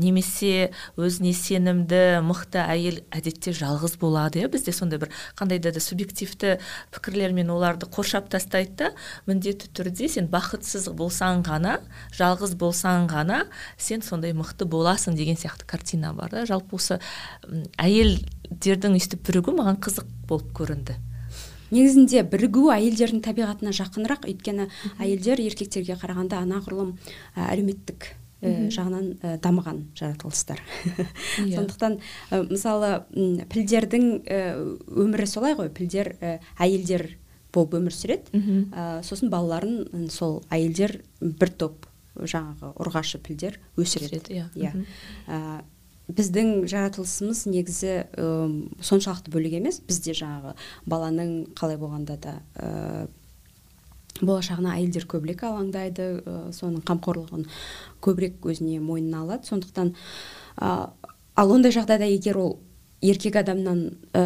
[0.00, 4.50] немесе өзіне сенімді мықты әйел әдетте жалғыз болады иә?
[4.52, 6.56] Бізде сондай бір қандай да субъективті
[6.94, 8.90] пікірлермен оларды қоршап тастайды да
[9.28, 11.78] міндетті түрде сен бақытсыз болсаң ғана
[12.16, 13.44] жалғыз болсаң ғана
[13.76, 16.46] сен сондай мықты боласың деген сияқты картина бар да.
[16.48, 17.00] Жалпы осы
[17.78, 20.96] әйелдердің өйстіп бірігу маған қызық болып көрінді.
[21.70, 24.26] Негізінде бірігу әйелдердің табиғатына жақынырақ.
[24.26, 24.66] Өйткені
[24.98, 26.96] әйелдер еркектерге қарағанда анағұрлым
[27.38, 28.10] әлеуметтік
[28.40, 30.62] жағынан дамыған жаратылыстар.
[31.44, 31.58] Иә.
[31.58, 31.98] сондықтан
[32.50, 33.04] мысалы
[33.52, 34.06] пілдердің
[34.88, 35.68] өмірі солай ғой.
[35.74, 36.14] Пілдер
[36.58, 37.10] әйелдер
[37.52, 38.44] болып өмір сүреді.
[39.06, 41.86] Сосын балаларын сол әйелдер бір топ
[42.16, 44.22] жаңағы ұрғашы пілдер өсіреді.
[44.34, 44.48] Иә.
[44.56, 45.60] Иә.
[46.10, 48.24] Біздің жаратылысымыз негізі ә,
[48.82, 49.78] соншалықты бөлек емес.
[49.86, 50.56] Бізде жаңағы
[50.90, 53.06] баланың қалай болғанда да ә,
[54.28, 57.46] болашағына әйелдер көбірек алаңдайды ә, соның қамқорлығын
[58.04, 59.48] көбірек өзіне мойнына алады.
[59.48, 59.94] Сондықтан
[60.60, 60.90] ә,
[61.36, 62.58] ал ондай жағдайда егер ол
[63.00, 64.24] еркек адамнан ә,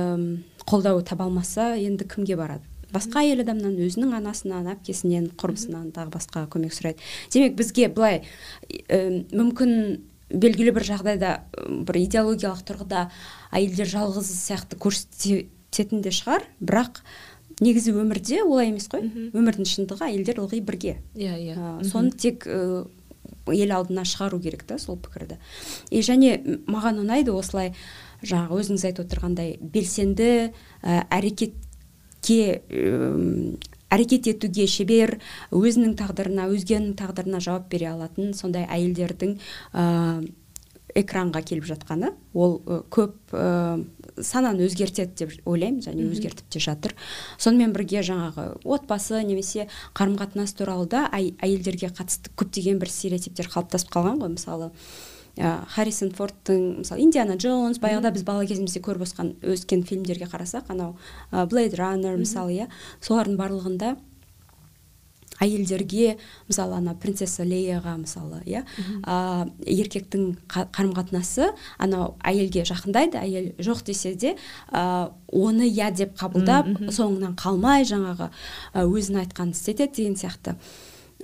[0.66, 2.64] қолдау таба алмаса енді кімге барады?
[2.94, 7.02] Басқа әйел адамнан өзінің анасынан әпкесінен құрбысынан тағы басқа көмек сұрайды.
[7.34, 8.22] Демек бізге былай
[8.86, 11.32] ә, мүмкін белгілі бір жағдайда
[11.86, 13.08] бір идеологиялық тұрғыда
[13.54, 16.46] әйелдер жалғыз сияқты көрсететін де шығар.
[16.62, 17.02] Бірақ
[17.60, 19.06] негізі өмірде олай емес қой.
[19.34, 20.98] Өмірдің шындығы әйелдер ылғи бірге.
[21.14, 21.56] Иә иә.
[21.86, 25.38] Соны тек ел алдына шығару керек та сол пікірді.
[25.90, 27.74] И және маған ұнайды осылай
[28.24, 30.30] жаңағы өзіңіз айтып отырғандай белсенді
[30.82, 32.62] ә, әрекетке
[33.92, 35.18] әрекет етуге шебер
[35.54, 39.36] өзінің тағдырына өзгенің тағдырына жауап бере алатын сондай әйелдердің
[39.72, 39.84] ә,
[40.94, 42.14] экранға келіп жатқаны.
[42.32, 42.58] Ол
[42.94, 43.84] көп ә,
[44.20, 46.94] сананы өзгертеді деп ойлаймын және өзгертіп те жатыр.
[47.38, 53.90] Сонымен бірге жаңағы отбасы немесе қарым қатынас туралы да әйелдерге қатысты көптеген бір стереотиптер қалыптасып
[53.94, 54.34] қалған ғой.
[54.36, 54.70] Мысалы
[55.36, 59.06] ә, харрисон фордтың мысалы индиана джонс баяғыда біз бала кезімізде көріп
[59.54, 60.96] өскен фильмдерге қарасақ анау
[61.50, 62.68] блейд раннер мысалы иә.
[63.02, 63.96] Солардың барлығында
[65.42, 66.16] әйелдерге
[66.48, 68.64] мысалы ана принцесса леяға мысалы иә?
[69.02, 74.34] Ә, еркектің қарым қатынасы анау әйелге жақындайды әйел жоқ десе де
[74.70, 78.30] ә, оны иә деп қабылдап соңынан қалмай жаңағы
[78.74, 80.56] өзін айтқанын істетеді деген сияқты.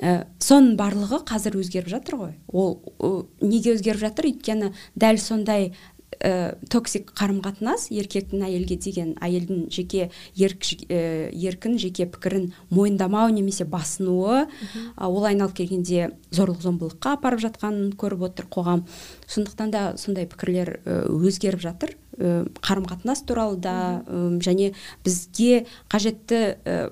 [0.00, 2.34] Ә, соның барлығы қазір өзгеріп жатыр ғой.
[2.48, 4.30] Ол неге өзгеріп жатыр?
[4.30, 5.74] Өйткені дәл сондай
[6.18, 13.30] ә, токсик қарым қатынас еркектің әйелге деген әйелдің жеке ерк, ә, еркін жеке пікірін мойындамау
[13.32, 18.84] немесе басынуы ә, ол айналып келгенде зорлық зомбылыққа апарып жатқанын көріп отыр қоғам.
[19.30, 21.96] Сондықтан да сондай пікірлер ә, өзгеріп жатыр.
[22.20, 24.02] Қарым қатынас туралы да
[24.44, 24.74] және
[25.06, 26.40] бізге қажетті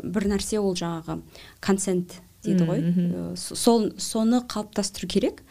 [0.01, 1.19] бір нәрсе ол жаңағы
[1.61, 2.15] консент
[2.47, 3.37] дейді ғой.
[3.37, 5.43] Сол соны қалыптастыру керек.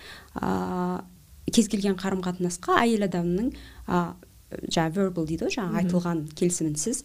[1.53, 3.51] Кез келген қарым қатынасқа әйел адамның
[3.87, 4.03] ә,
[4.51, 7.03] жаңағы вербал дейді ғой жаңағы айтылған келісімінсіз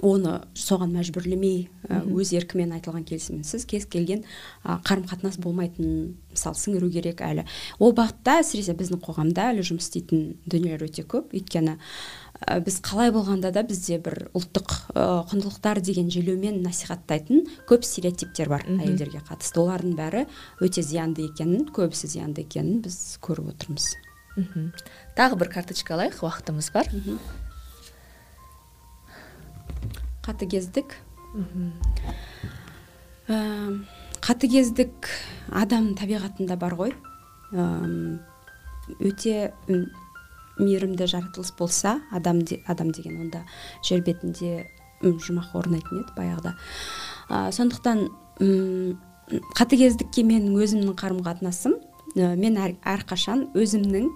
[0.00, 4.22] оны соған мәжбүрлемей өз еркімен айтылған келісімінсіз кез келген
[4.64, 7.44] қарым қатынас болмайтынын мысалы сіңіру керек әлі.
[7.78, 11.34] Ол бағытта әсіресе біздің қоғамда әлі жұмыс істейтін дүниелер өте көп.
[11.36, 11.76] Өйткені
[12.42, 18.64] біз қалай болғанда да бізде бір ұлттық ә, құндылықтар деген желеумен насихаттайтын көп стереотиптер бар
[18.66, 19.62] әйелдерге қатысты.
[19.62, 20.24] Олардың бәрі
[20.64, 23.92] өте зиянды екенін көбісі зиянды екенін біз көріп отырмыз.
[24.36, 24.72] Мхм
[25.18, 26.90] тағы бір карточка алайық уақытымыз бар.
[30.26, 30.96] Қатыгездік.
[33.28, 33.38] Ә,
[34.24, 35.10] қатыгездік
[35.50, 36.96] адам табиғатында бар ғой.
[37.52, 38.18] Ә,
[38.98, 39.52] өте
[40.58, 43.44] мейірімді жаратылыс болса адам, де, адам деген онда
[43.86, 44.66] жер бетінде
[45.02, 46.52] жұмақ орнайтын еді баяғыда.
[47.30, 48.06] Ә, сондықтан
[49.56, 51.78] қатыгездікке менің өзімнің қарым қатынасым
[52.16, 54.10] ә, мен әрқашан өзімнің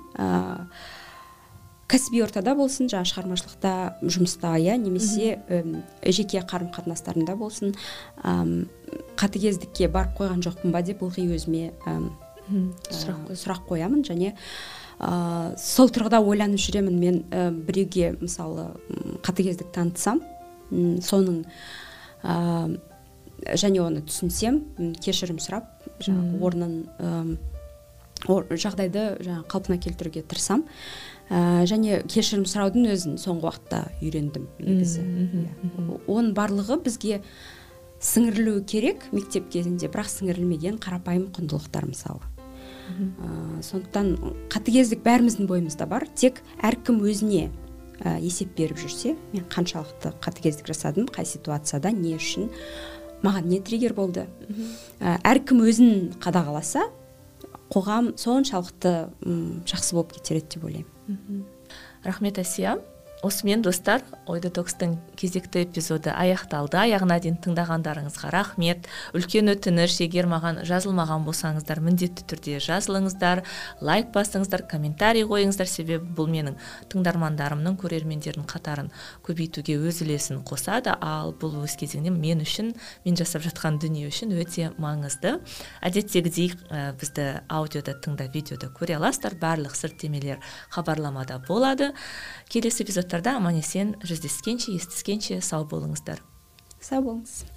[1.87, 3.72] кәсіби ортада болсын жаңағы шығармашылықта
[4.03, 5.37] жұмыста иә немесе
[6.03, 7.76] жеке қарым қатынастарымда болсын
[8.22, 8.66] ә,
[9.16, 11.97] қатыгездікке барып қойған жоқпын ба деп ылғи өзіме ә,
[12.91, 14.34] сұрақ, сұрақ қоямын және
[14.99, 18.70] ә, сол тұрғыда ойланып жүремін мен ә, біреуге мысалы
[19.26, 20.22] қатыгездік танытсам
[21.05, 21.42] соның
[22.22, 22.76] ә,
[23.55, 24.62] және оны түсінсем
[25.03, 25.68] кешірім сұрап
[26.01, 27.12] жаңағы орнын ә,
[28.26, 30.64] жағдайды жаңағы қалпына келтіруге тырысамын
[31.28, 35.05] ә, және кешірім сұраудың өзін соңғы уақытта үйрендім негізі.
[35.05, 36.01] Иә.
[36.07, 37.20] оның барлығы бізге
[38.01, 42.36] сіңірілуі керек мектеп кезінде бірақ сіңірілмеген қарапайым құндылықтар мысалы.
[42.87, 44.12] Ә, сондықтан
[44.53, 46.07] қатыгездік бәріміздің бойымызда бар.
[46.14, 47.51] Тек әркім өзіне
[48.01, 52.51] ә, есеп беріп жүрсе мен қаншалықты қатыгездік жасадым қай ситуацияда не үшін
[53.24, 54.26] маған не триггер болды.
[55.01, 56.89] Ә, әркім өзін қадағаласа
[57.72, 58.93] қоғам соншалықты
[59.66, 61.45] жақсы болып кетер еді деп ойлаймын.
[62.05, 62.78] Рахмет әсия
[63.24, 66.76] осымен достар ой детокстың кезекті эпизоды аяқталды.
[66.76, 68.88] Аяғына дейін тыңдағандарыңызға рахмет.
[69.16, 73.42] Үлкен өтініш егер маған жазылмаған болсаңыздар міндетті түрде жазылыңыздар
[73.80, 75.70] лайк басыңыздар комментарий қойыңыздар.
[75.70, 76.58] Себебі бұл менің
[76.92, 78.90] тыңдармандарымның көрермендердің қатарын
[79.26, 80.94] көбейтуге өз үлесін қосады.
[81.00, 82.74] Ал бұл өз кезегінде мен үшін
[83.06, 85.38] мен жасап жатқан дүние үшін өте маңызды.
[85.80, 89.38] Әдеттегідей ә, бізді аудиода тыңдап видеода көре аласыздар.
[89.40, 91.92] Барлық сілтемелер хабарламада болады.
[92.50, 96.18] Келесі эпизодтарда аман есен жүздескенше естіскенше сау болыңыздар.
[96.82, 97.55] Сау болыңыз.